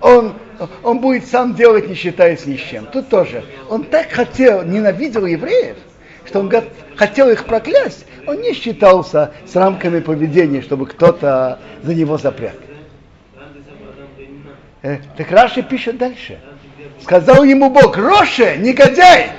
Он, 0.00 0.34
он 0.82 0.98
будет 1.00 1.26
сам 1.26 1.54
делать, 1.54 1.88
не 1.88 1.94
считаясь 1.94 2.46
ни 2.46 2.56
с 2.56 2.60
чем. 2.60 2.86
Тут 2.86 3.08
тоже. 3.08 3.44
Он 3.68 3.84
так 3.84 4.10
хотел, 4.10 4.62
ненавидел 4.62 5.26
евреев, 5.26 5.76
что 6.26 6.40
он 6.40 6.52
хотел 6.96 7.30
их 7.30 7.44
проклясть, 7.46 8.06
он 8.26 8.40
не 8.40 8.52
считался 8.52 9.32
с 9.46 9.56
рамками 9.56 10.00
поведения, 10.00 10.62
чтобы 10.62 10.86
кто-то 10.86 11.58
за 11.82 11.94
него 11.94 12.18
запряг. 12.18 12.56
Э, 14.82 14.98
так 15.16 15.30
Раши 15.30 15.62
пишет 15.62 15.98
дальше. 15.98 16.38
Сказал 17.02 17.44
ему 17.44 17.70
Бог, 17.70 17.96
Роше, 17.96 18.56
негодяй, 18.58 19.30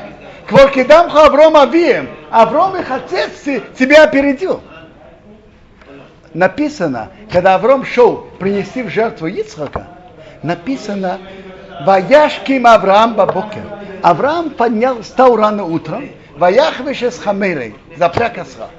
кворкидамха 0.52 1.28
Авром 1.28 1.56
Авием, 1.56 2.10
Авром 2.30 2.76
их 2.76 2.92
отец 2.92 3.32
тебя 3.78 4.04
опередил. 4.04 4.62
Написано, 6.34 7.10
когда 7.32 7.56
Авром 7.56 7.86
шел 7.86 8.28
принести 8.38 8.84
в 8.84 8.90
жертву 8.90 9.28
Ицхака, 9.28 9.88
написано, 10.44 11.20
Ваяшким 11.86 12.68
Авраам 12.68 13.16
Бабокер. 13.16 13.64
Авраам 14.04 14.50
поднял, 14.50 15.04
стал 15.04 15.38
рано 15.38 15.64
утром, 15.64 16.10
Ваяхвеше 16.36 17.12
с 17.12 17.20
Хамерой, 17.20 17.76
запряг 17.98 18.38
осла. 18.38 18.70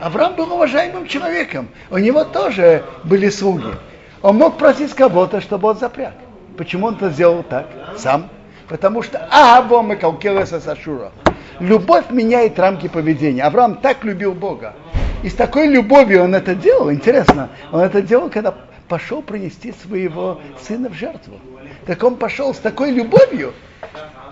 Авраам 0.00 0.34
был 0.34 0.52
уважаемым 0.52 1.06
человеком. 1.08 1.68
У 1.90 1.98
него 1.98 2.22
тоже 2.22 2.84
были 3.02 3.28
слуги. 3.28 3.74
Он 4.22 4.36
мог 4.36 4.56
просить 4.56 4.94
кого-то, 4.94 5.40
чтобы 5.40 5.68
он 5.68 5.78
запряг. 5.78 6.14
Почему 6.56 6.86
он 6.86 6.94
это 6.94 7.10
сделал 7.10 7.42
так? 7.42 7.66
Сам. 7.96 8.28
Потому 8.68 9.02
что 9.02 9.26
Агаво 9.30 9.82
Мекалкелеса 9.82 10.60
Сашура. 10.60 11.12
Любовь 11.58 12.10
меняет 12.10 12.58
рамки 12.58 12.86
поведения. 12.88 13.42
Авраам 13.42 13.76
так 13.76 14.04
любил 14.04 14.34
Бога. 14.34 14.74
И 15.22 15.28
с 15.28 15.34
такой 15.34 15.68
любовью 15.68 16.24
он 16.24 16.34
это 16.34 16.54
делал. 16.54 16.92
Интересно, 16.92 17.48
он 17.72 17.80
это 17.80 18.02
делал, 18.02 18.30
когда 18.30 18.54
пошел 18.88 19.22
принести 19.22 19.72
своего 19.72 20.40
сына 20.60 20.88
в 20.88 20.94
жертву. 20.94 21.40
Так 21.86 22.02
он 22.04 22.16
пошел 22.16 22.54
с 22.54 22.58
такой 22.58 22.92
любовью, 22.92 23.52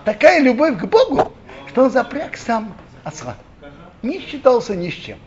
такая 0.05 0.39
любовь 0.39 0.77
к 0.77 0.85
Богу, 0.85 1.33
что 1.67 1.83
он 1.83 1.91
запряг 1.91 2.37
сам 2.37 2.73
осла. 3.03 3.35
Не 4.01 4.19
считался 4.19 4.75
ни 4.75 4.89
с 4.89 4.93
чем. 4.93 5.17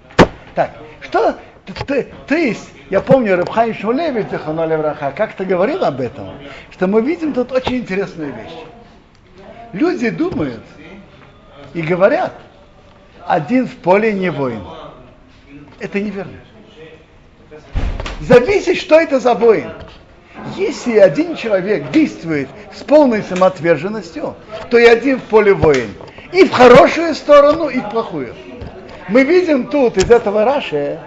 Так, 0.55 0.71
что 1.01 1.37
то, 1.87 2.05
то 2.27 2.35
есть, 2.35 2.71
я 2.89 3.01
помню, 3.01 3.37
Рабхайм 3.37 3.75
Шмулевич, 3.75 4.27
как-то 5.17 5.45
говорил 5.45 5.85
об 5.85 6.01
этом, 6.01 6.31
что 6.71 6.87
мы 6.87 7.03
видим 7.03 7.33
тут 7.33 7.53
очень 7.53 7.77
интересную 7.77 8.33
вещь. 8.35 8.57
Люди 9.73 10.11
думают 10.11 10.63
и 11.75 11.83
говорят, 11.83 12.33
один 13.27 13.67
в 13.67 13.77
поле 13.77 14.13
не 14.13 14.31
воин. 14.31 14.63
Это 15.79 16.01
неверно. 16.01 16.33
Зависит, 18.21 18.77
что 18.77 19.01
это 19.01 19.21
за 19.21 19.35
воин. 19.35 19.73
Если 20.57 20.99
один 20.99 21.37
человек 21.37 21.91
действует 21.91 22.49
с 22.75 22.83
полной 22.83 23.23
самоотверженностью, 23.23 24.35
то 24.71 24.79
и 24.79 24.85
один 24.85 25.19
в 25.19 25.25
поле 25.25 25.55
воин. 25.55 25.95
И 26.33 26.45
в 26.45 26.53
хорошую 26.53 27.15
сторону, 27.15 27.69
и 27.69 27.79
в 27.79 27.91
плохую. 27.91 28.35
Мы 29.09 29.25
видим 29.25 29.67
тут 29.67 29.97
из 29.97 30.11
этого 30.11 30.45
Раши, 30.45 31.01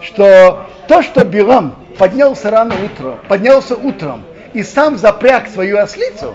что 0.00 0.66
то, 0.88 1.02
что 1.02 1.24
Билам 1.24 1.76
поднялся 1.98 2.50
рано 2.50 2.74
утром, 2.84 3.18
поднялся 3.28 3.76
утром 3.76 4.24
и 4.52 4.62
сам 4.62 4.96
запряг 4.98 5.48
свою 5.48 5.78
ослицу, 5.78 6.34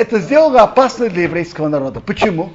это 0.00 0.18
сделало 0.18 0.62
опасно 0.62 1.10
для 1.10 1.24
еврейского 1.24 1.68
народа. 1.68 2.00
Почему? 2.00 2.48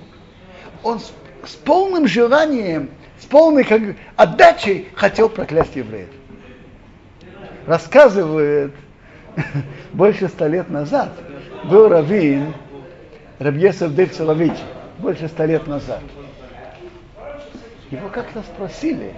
Он 0.82 1.00
с, 1.00 1.14
с 1.46 1.54
полным 1.54 2.08
желанием, 2.08 2.90
с 3.20 3.26
полной 3.26 3.64
как, 3.64 3.82
отдачей 4.16 4.88
хотел 4.96 5.30
проклясть 5.30 5.76
евреев. 5.76 6.10
Рассказывает, 7.68 8.74
больше 9.94 10.28
ста 10.28 10.48
лет 10.48 10.72
назад 10.72 11.12
был 11.66 11.88
раввин 11.88 12.56
Рабьесов 13.38 13.94
Дев 13.94 14.12
больше 14.98 15.28
ста 15.28 15.46
лет 15.46 15.68
назад. 15.68 16.02
Его 17.92 18.10
как-то 18.10 18.42
спросили, 18.42 19.14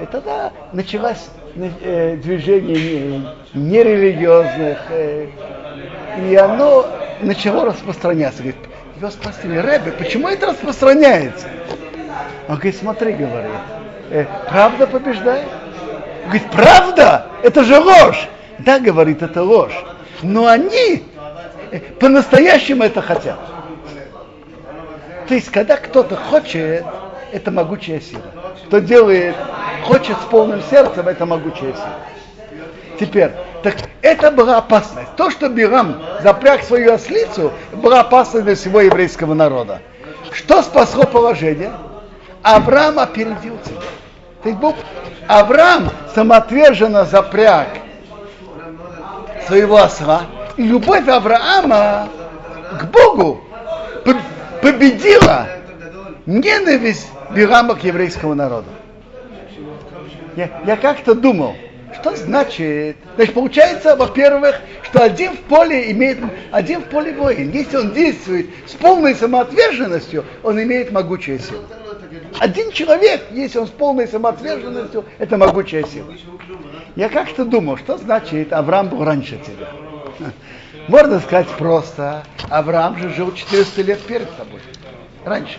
и 0.00 0.06
тогда 0.06 0.54
началось 0.72 1.28
э, 1.54 2.16
движение 2.16 3.34
нерелигиозных, 3.52 4.78
э, 4.88 5.28
и 6.26 6.34
оно 6.34 6.86
начало 7.22 7.66
распространяться. 7.66 8.42
Говорит, 8.42 8.60
его 8.96 9.10
спросили, 9.10 9.56
Рэбе, 9.56 9.92
почему 9.92 10.28
это 10.28 10.46
распространяется? 10.46 11.48
Он 12.48 12.56
говорит, 12.56 12.76
смотри, 12.76 13.12
говорит, 13.12 13.50
э, 14.10 14.26
правда 14.48 14.86
побеждает? 14.86 15.46
Он 16.24 16.30
говорит, 16.30 16.50
правда? 16.50 17.26
Это 17.42 17.64
же 17.64 17.78
ложь. 17.78 18.28
Да, 18.58 18.78
говорит, 18.78 19.22
это 19.22 19.42
ложь. 19.42 19.84
Но 20.22 20.46
они 20.46 21.04
по-настоящему 21.98 22.84
это 22.84 23.00
хотят. 23.00 23.38
То 25.28 25.34
есть, 25.34 25.50
когда 25.50 25.76
кто-то 25.76 26.16
хочет, 26.16 26.84
это 27.32 27.50
могучая 27.50 28.00
сила. 28.00 28.22
Кто 28.66 28.80
делает, 28.80 29.36
хочет 29.84 30.16
с 30.16 30.24
полным 30.24 30.60
сердцем, 30.70 31.06
это 31.06 31.24
могучая 31.24 31.72
сила. 31.72 31.98
Теперь, 32.98 33.30
так 33.62 33.76
это 34.02 34.30
была 34.30 34.58
опасность. 34.58 35.14
То, 35.16 35.30
что 35.30 35.48
Бирам 35.48 36.00
запряг 36.22 36.62
свою 36.62 36.94
ослицу, 36.94 37.52
была 37.72 38.00
опасность 38.00 38.44
для 38.44 38.54
всего 38.54 38.80
еврейского 38.80 39.34
народа. 39.34 39.80
Что 40.32 40.62
спасло 40.62 41.04
положение? 41.04 41.72
Авраам 42.42 42.98
опередил 42.98 43.58
тебя. 43.64 43.80
Есть 44.44 44.58
Бог, 44.58 44.76
Авраам 45.26 45.90
самоотверженно 46.14 47.04
запряг 47.04 47.68
своего 49.46 49.78
осла, 49.78 50.22
и 50.56 50.62
любовь 50.62 51.06
Авраама 51.08 52.08
к 52.78 52.84
Богу 52.86 53.42
победила 54.62 55.46
ненависть 56.26 57.10
Бирама 57.34 57.74
к 57.74 57.84
еврейскому 57.84 58.34
народу. 58.34 58.68
Я, 60.36 60.48
я 60.66 60.76
как-то 60.76 61.14
думал, 61.14 61.54
что 61.94 62.16
значит? 62.16 62.96
Значит, 63.16 63.34
получается, 63.34 63.96
во-первых, 63.96 64.60
что 64.84 65.02
один 65.02 65.32
в 65.32 65.40
поле 65.40 65.90
имеет, 65.92 66.18
один 66.50 66.82
в 66.82 66.84
поле 66.84 67.12
воин. 67.12 67.50
Если 67.50 67.76
он 67.76 67.92
действует 67.92 68.50
с 68.66 68.72
полной 68.72 69.14
самоотверженностью, 69.14 70.24
он 70.42 70.62
имеет 70.62 70.92
могучую 70.92 71.38
силу. 71.38 71.64
Один 72.38 72.70
человек, 72.72 73.22
если 73.32 73.58
он 73.58 73.66
с 73.66 73.70
полной 73.70 74.08
самоотверженностью, 74.08 75.04
это 75.18 75.36
могучая 75.36 75.84
сила. 75.84 76.12
Я 76.96 77.08
как-то 77.08 77.44
думал, 77.44 77.76
что 77.76 77.98
значит 77.98 78.52
Авраам 78.52 78.88
был 78.88 79.04
раньше 79.04 79.38
тебя. 79.38 79.68
Можно 80.88 81.20
сказать 81.20 81.48
просто, 81.58 82.24
Авраам 82.48 82.98
же 82.98 83.10
жил 83.10 83.32
400 83.32 83.82
лет 83.82 84.00
перед 84.00 84.30
тобой. 84.36 84.60
Раньше. 85.24 85.58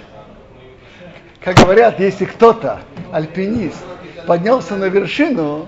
Как 1.40 1.56
говорят, 1.56 2.00
если 2.00 2.26
кто-то, 2.26 2.82
альпинист, 3.12 3.84
поднялся 4.28 4.76
на 4.76 4.86
вершину, 4.86 5.68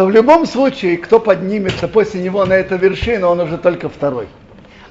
то 0.00 0.06
в 0.06 0.10
любом 0.10 0.46
случае, 0.46 0.96
кто 0.96 1.20
поднимется 1.20 1.86
после 1.86 2.22
него 2.22 2.46
на 2.46 2.54
эту 2.54 2.76
вершину, 2.76 3.28
он 3.28 3.38
уже 3.38 3.58
только 3.58 3.90
второй. 3.90 4.28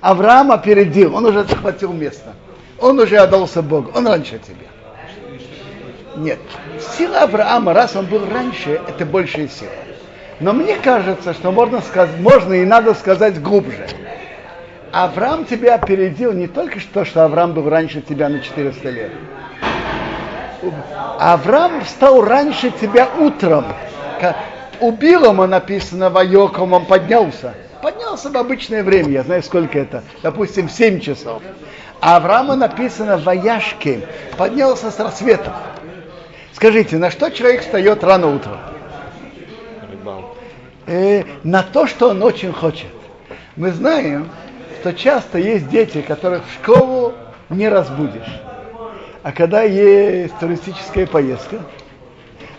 Авраам 0.01 0.51
опередил, 0.51 1.15
он 1.15 1.25
уже 1.25 1.45
захватил 1.45 1.91
место. 1.93 2.35
Он 2.77 2.99
уже 2.99 3.17
отдался 3.17 3.63
Богу, 3.63 3.91
он 3.95 4.05
раньше 4.05 4.37
тебя. 4.37 4.67
Нет, 6.15 6.37
сила 6.95 7.21
Авраама, 7.21 7.73
раз 7.73 7.95
он 7.95 8.05
был 8.05 8.21
раньше, 8.31 8.79
это 8.87 9.03
большая 9.03 9.47
сила. 9.47 9.71
Но 10.39 10.53
мне 10.53 10.75
кажется, 10.75 11.33
что 11.33 11.51
можно, 11.51 11.81
сказать, 11.81 12.19
можно 12.19 12.53
и 12.53 12.63
надо 12.63 12.93
сказать 12.93 13.41
глубже. 13.41 13.87
Авраам 14.91 15.45
тебя 15.45 15.73
опередил 15.73 16.33
не 16.33 16.45
только 16.45 16.79
что, 16.79 17.03
что 17.03 17.25
Авраам 17.25 17.53
был 17.53 17.67
раньше 17.67 18.01
тебя 18.01 18.29
на 18.29 18.41
400 18.41 18.89
лет. 18.91 19.11
Авраам 21.17 21.83
встал 21.83 22.23
раньше 22.23 22.69
тебя 22.69 23.09
утром. 23.17 23.65
Убил 24.79 25.25
ему 25.25 25.45
написано 25.45 26.09
воеком, 26.09 26.73
он 26.73 26.85
поднялся. 26.85 27.53
Поднялся 27.81 28.29
в 28.29 28.37
обычное 28.37 28.83
время, 28.83 29.09
я 29.09 29.23
знаю 29.23 29.43
сколько 29.43 29.79
это, 29.79 30.03
допустим, 30.21 30.67
в 30.67 30.71
7 30.71 30.99
часов. 30.99 31.41
А 32.01 32.17
Авраама 32.17 32.55
написано 32.55 33.17
вояшки, 33.17 34.05
поднялся 34.37 34.91
с 34.91 34.99
рассветом. 34.99 35.53
Скажите, 36.53 36.97
на 36.97 37.11
что 37.11 37.29
человек 37.29 37.61
встает 37.61 38.03
рано 38.03 38.35
утром? 38.35 38.57
Э, 40.87 41.23
на 41.43 41.63
то, 41.63 41.87
что 41.87 42.09
он 42.09 42.23
очень 42.23 42.51
хочет. 42.51 42.87
Мы 43.55 43.71
знаем, 43.71 44.29
что 44.79 44.93
часто 44.93 45.37
есть 45.37 45.69
дети, 45.69 46.01
которых 46.01 46.43
в 46.45 46.53
школу 46.53 47.13
не 47.49 47.69
разбудишь. 47.69 48.41
А 49.21 49.31
когда 49.31 49.61
есть 49.61 50.37
туристическая 50.39 51.05
поездка, 51.05 51.57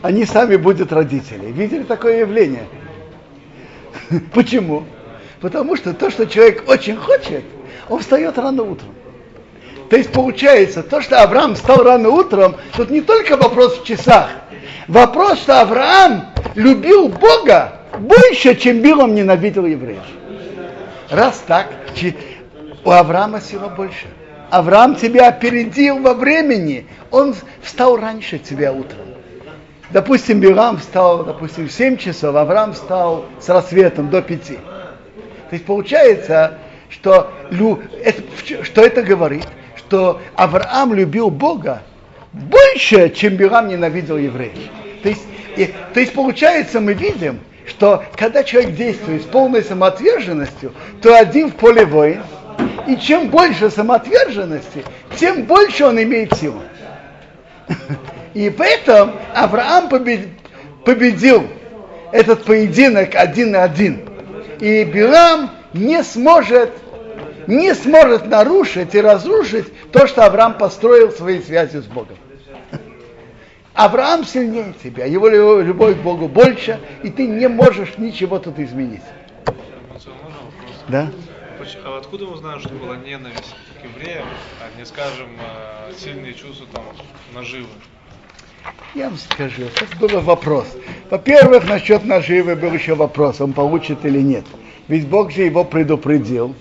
они 0.02 0.24
сами 0.24 0.56
будут 0.56 0.92
родители. 0.92 1.46
Видели 1.46 1.82
такое 1.82 2.20
явление? 2.20 2.64
Почему? 4.34 4.84
Потому 5.40 5.76
что 5.76 5.94
то, 5.94 6.10
что 6.10 6.26
человек 6.26 6.68
очень 6.68 6.96
хочет, 6.96 7.44
он 7.88 8.00
встает 8.00 8.38
рано 8.38 8.62
утром. 8.62 8.94
То 9.88 9.96
есть 9.96 10.12
получается, 10.12 10.82
то, 10.82 11.00
что 11.00 11.22
Авраам 11.22 11.54
встал 11.56 11.82
рано 11.82 12.10
утром, 12.10 12.56
тут 12.76 12.90
не 12.90 13.00
только 13.00 13.36
вопрос 13.36 13.78
в 13.78 13.84
часах. 13.84 14.30
Вопрос, 14.86 15.40
что 15.40 15.60
Авраам 15.60 16.26
любил 16.54 17.08
Бога 17.08 17.80
больше, 17.98 18.54
чем 18.54 18.80
Билом 18.82 19.14
ненавидел 19.14 19.66
евреев. 19.66 20.02
Раз 21.10 21.42
так, 21.46 21.66
у 22.84 22.90
Авраама 22.90 23.40
сила 23.40 23.68
больше. 23.68 24.06
Авраам 24.50 24.94
тебя 24.94 25.28
опередил 25.28 25.98
во 25.98 26.14
времени. 26.14 26.86
Он 27.10 27.34
встал 27.62 27.96
раньше 27.96 28.38
тебя 28.38 28.72
утром. 28.72 29.09
Допустим, 29.92 30.40
Билам 30.40 30.79
встал, 30.79 31.24
допустим, 31.24 31.68
в 31.68 31.72
7 31.72 31.96
часов, 31.96 32.37
Авраам 32.37 32.72
встал 32.74 33.26
с 33.40 33.48
рассветом 33.48 34.09
до 34.11 34.22
5. 34.22 34.46
То 34.46 34.57
есть 35.50 35.64
получается, 35.64 36.59
что, 36.88 37.33
что 38.62 38.83
это 38.83 39.03
говорит? 39.03 39.46
что 39.90 40.20
Авраам 40.37 40.94
любил 40.94 41.31
Бога 41.31 41.83
больше, 42.33 43.11
чем 43.11 43.35
Бирам 43.35 43.66
ненавидел 43.66 44.16
евреев. 44.16 44.70
То 45.03 45.09
есть, 45.09 45.24
и, 45.57 45.74
то 45.92 45.98
есть 45.98 46.12
получается, 46.12 46.81
мы 46.81 46.94
видим, 46.94 47.40
что 47.66 48.05
когда 48.14 48.44
человек 48.44 48.76
действует 48.76 49.22
с 49.22 49.24
полной 49.24 49.64
самоотверженностью, 49.64 50.72
то 51.03 51.18
один 51.18 51.50
в 51.50 51.57
поле 51.57 51.85
воин, 51.85 52.22
и 52.87 52.96
чем 52.98 53.31
больше 53.31 53.68
самоотверженности, 53.68 54.85
тем 55.16 55.42
больше 55.42 55.85
он 55.85 56.00
имеет 56.00 56.37
силу. 56.37 56.62
И 58.34 58.50
поэтому 58.50 59.14
Авраам 59.34 59.88
победил 59.88 61.44
этот 62.12 62.44
поединок 62.44 63.14
один 63.14 63.52
на 63.52 63.64
один. 63.64 64.08
И 64.60 64.84
Бирам 64.84 65.50
не 65.72 66.02
сможет 66.02 66.70
не 67.46 67.74
сможет 67.74 68.26
нарушить 68.26 68.94
и 68.94 69.00
разрушить 69.00 69.66
то, 69.90 70.06
что 70.06 70.24
Авраам 70.24 70.56
построил 70.56 71.10
своей 71.10 71.42
связью 71.42 71.82
с 71.82 71.86
Богом. 71.86 72.16
Авраам 73.74 74.24
сильнее 74.24 74.74
тебя, 74.82 75.06
его 75.06 75.28
любовь 75.28 75.96
к 75.96 76.00
Богу 76.00 76.28
больше, 76.28 76.78
и 77.02 77.10
ты 77.10 77.26
не 77.26 77.48
можешь 77.48 77.98
ничего 77.98 78.38
тут 78.38 78.58
изменить. 78.58 79.02
Да? 80.88 81.10
А 81.84 81.98
откуда 81.98 82.26
мы 82.26 82.36
знаем, 82.36 82.60
что 82.60 82.70
была 82.70 82.96
ненависть 82.96 83.54
к 83.80 83.84
евреям, 83.84 84.26
а 84.60 84.78
не, 84.78 84.84
скажем, 84.84 85.28
э, 85.38 85.92
сильные 85.96 86.34
чувства 86.34 86.66
там 86.72 86.84
наживы? 87.34 87.68
Я 88.94 89.08
вам 89.08 89.18
скажу, 89.18 89.62
это 89.62 89.96
был 89.98 90.20
вопрос. 90.20 90.66
Во-первых, 91.10 91.68
насчет 91.68 92.04
наживы 92.04 92.56
был 92.56 92.72
еще 92.72 92.94
вопрос, 92.94 93.40
он 93.40 93.52
получит 93.52 94.04
или 94.04 94.20
нет. 94.20 94.44
Ведь 94.88 95.06
Бог 95.06 95.30
же 95.30 95.42
его 95.42 95.64
предупредил, 95.64 96.54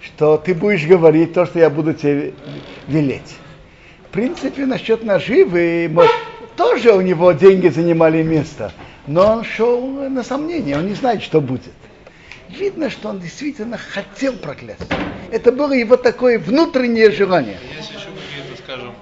что 0.00 0.36
ты 0.36 0.54
будешь 0.54 0.86
говорить 0.86 1.32
то, 1.32 1.44
что 1.46 1.58
я 1.58 1.70
буду 1.70 1.92
тебе 1.94 2.34
велеть. 2.86 3.36
В 4.08 4.12
принципе, 4.12 4.64
насчет 4.66 5.02
наживы, 5.02 5.88
мо- 5.90 6.06
тоже 6.56 6.92
у 6.92 7.00
него 7.00 7.32
деньги 7.32 7.66
занимали 7.68 8.22
место, 8.22 8.72
но 9.08 9.32
он 9.32 9.44
шел 9.44 9.84
на 10.08 10.22
сомнение, 10.22 10.76
он 10.78 10.86
не 10.86 10.94
знает, 10.94 11.22
что 11.22 11.40
будет. 11.40 11.72
Видно, 12.48 12.90
что 12.90 13.08
он 13.08 13.18
действительно 13.18 13.76
хотел 13.76 14.34
проклясть. 14.34 14.86
Это 15.32 15.50
было 15.50 15.72
его 15.72 15.96
такое 15.96 16.38
внутреннее 16.38 17.10
желание. 17.10 17.58
Есть 17.76 17.90
еще 17.90 18.06
какие-то, 18.06 18.62
скажем, 18.62 18.92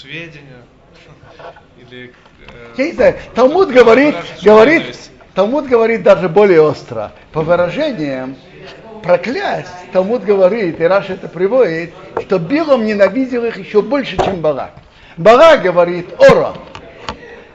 сведения 0.00 0.62
или... 1.78 2.12
э, 2.48 2.74
Я 2.76 2.86
не 2.86 2.92
знаю, 2.92 3.16
Талмуд 3.34 3.70
говорит, 3.70 4.14
говорит? 4.42 4.96
Талмуд 5.34 5.66
говорит 5.66 6.02
даже 6.02 6.28
более 6.28 6.60
остро. 6.62 7.12
По 7.32 7.42
выражениям 7.42 8.36
проклясть, 9.02 9.68
Талмуд 9.92 10.24
говорит, 10.24 10.80
и 10.80 10.84
Раша 10.84 11.14
это 11.14 11.28
приводит, 11.28 11.92
что 12.22 12.38
Билом 12.38 12.84
ненавидел 12.84 13.44
их 13.44 13.58
еще 13.58 13.82
больше, 13.82 14.16
чем 14.16 14.40
Барак. 14.40 14.72
Барак 15.16 15.62
говорит 15.62 16.08
Ора, 16.18 16.54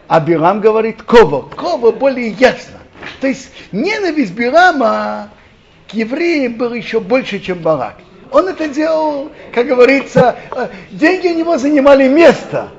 а 0.07 0.19
Бирам 0.19 0.61
говорит 0.61 1.01
Ково. 1.03 1.41
Ково 1.41 1.91
более 1.91 2.29
ясно. 2.29 2.79
То 3.19 3.27
есть 3.27 3.51
ненависть 3.71 4.33
Бирама 4.33 5.29
к 5.89 5.93
евреям 5.93 6.53
была 6.53 6.75
еще 6.75 6.99
больше, 6.99 7.39
чем 7.39 7.59
Барак. 7.59 7.95
Он 8.31 8.47
это 8.47 8.67
делал, 8.69 9.29
как 9.53 9.67
говорится, 9.67 10.37
э, 10.55 10.67
деньги 10.91 11.27
у 11.27 11.35
него 11.35 11.57
занимали 11.57 12.07
место, 12.07 12.69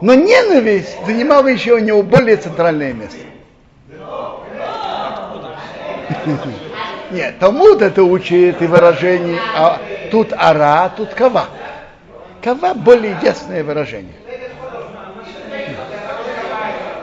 но 0.00 0.14
ненависть 0.14 0.96
занимала 1.06 1.46
еще 1.46 1.74
у 1.74 1.78
него 1.78 2.02
более 2.02 2.36
центральное 2.36 2.92
место. 2.92 3.18
Нет, 7.12 7.38
Талмуд 7.38 7.82
это 7.82 8.02
учит 8.02 8.60
и 8.60 8.66
выражение, 8.66 9.40
а 9.54 9.78
тут 10.10 10.32
ара, 10.32 10.90
тут 10.96 11.14
кава. 11.14 11.46
Кава 12.42 12.74
более 12.74 13.16
ясное 13.22 13.62
выражение. 13.62 14.14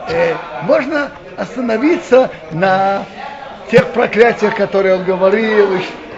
Э, 0.09 0.35
можно 0.63 1.11
остановиться 1.37 2.29
на 2.51 3.05
тех 3.73 3.87
проклятиях, 3.87 4.55
которые 4.55 4.97
он 4.97 5.03
говорил, 5.03 5.67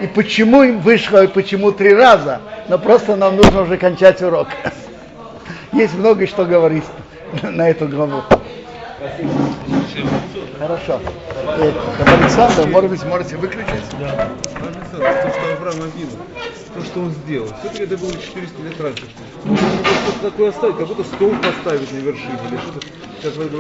и, 0.02 0.08
почему 0.08 0.64
им 0.64 0.82
вышло, 0.82 1.24
и 1.24 1.28
почему 1.28 1.72
три 1.72 1.94
раза. 1.94 2.42
Но 2.68 2.78
просто 2.78 3.16
нам 3.16 3.38
нужно 3.38 3.62
уже 3.62 3.78
кончать 3.78 4.22
урок. 4.22 4.50
Есть 5.72 5.94
много 5.94 6.28
что 6.28 6.44
говорить 6.44 6.84
на 7.44 7.70
эту 7.70 7.88
главу. 7.88 8.24
Хорошо. 10.60 11.00
Э, 11.48 11.72
Александр, 12.06 12.68
может 12.68 12.90
быть, 12.90 13.06
можете 13.06 13.38
выключить? 13.38 13.90
То, 13.90 14.98
что 14.98 15.54
Авраам 15.58 15.82
обидел, 15.82 16.18
то, 16.74 16.82
что 16.84 17.00
он 17.00 17.12
сделал. 17.12 17.48
Все-таки 17.62 17.84
это 17.84 17.98
было 17.98 18.12
400 18.12 18.64
лет 18.64 18.82
раньше. 18.82 19.04
Что-то 19.44 20.30
такое 20.30 20.50
оставить, 20.50 20.78
как 20.78 20.88
будто 20.88 21.04
стол 21.04 21.32
поставить 21.42 21.92
на 21.94 21.98
вершине. 21.98 22.38
Или 22.50 22.58
что-то, 22.58 22.88
как 23.22 23.34
вы 23.36 23.46
говорите, 23.46 23.54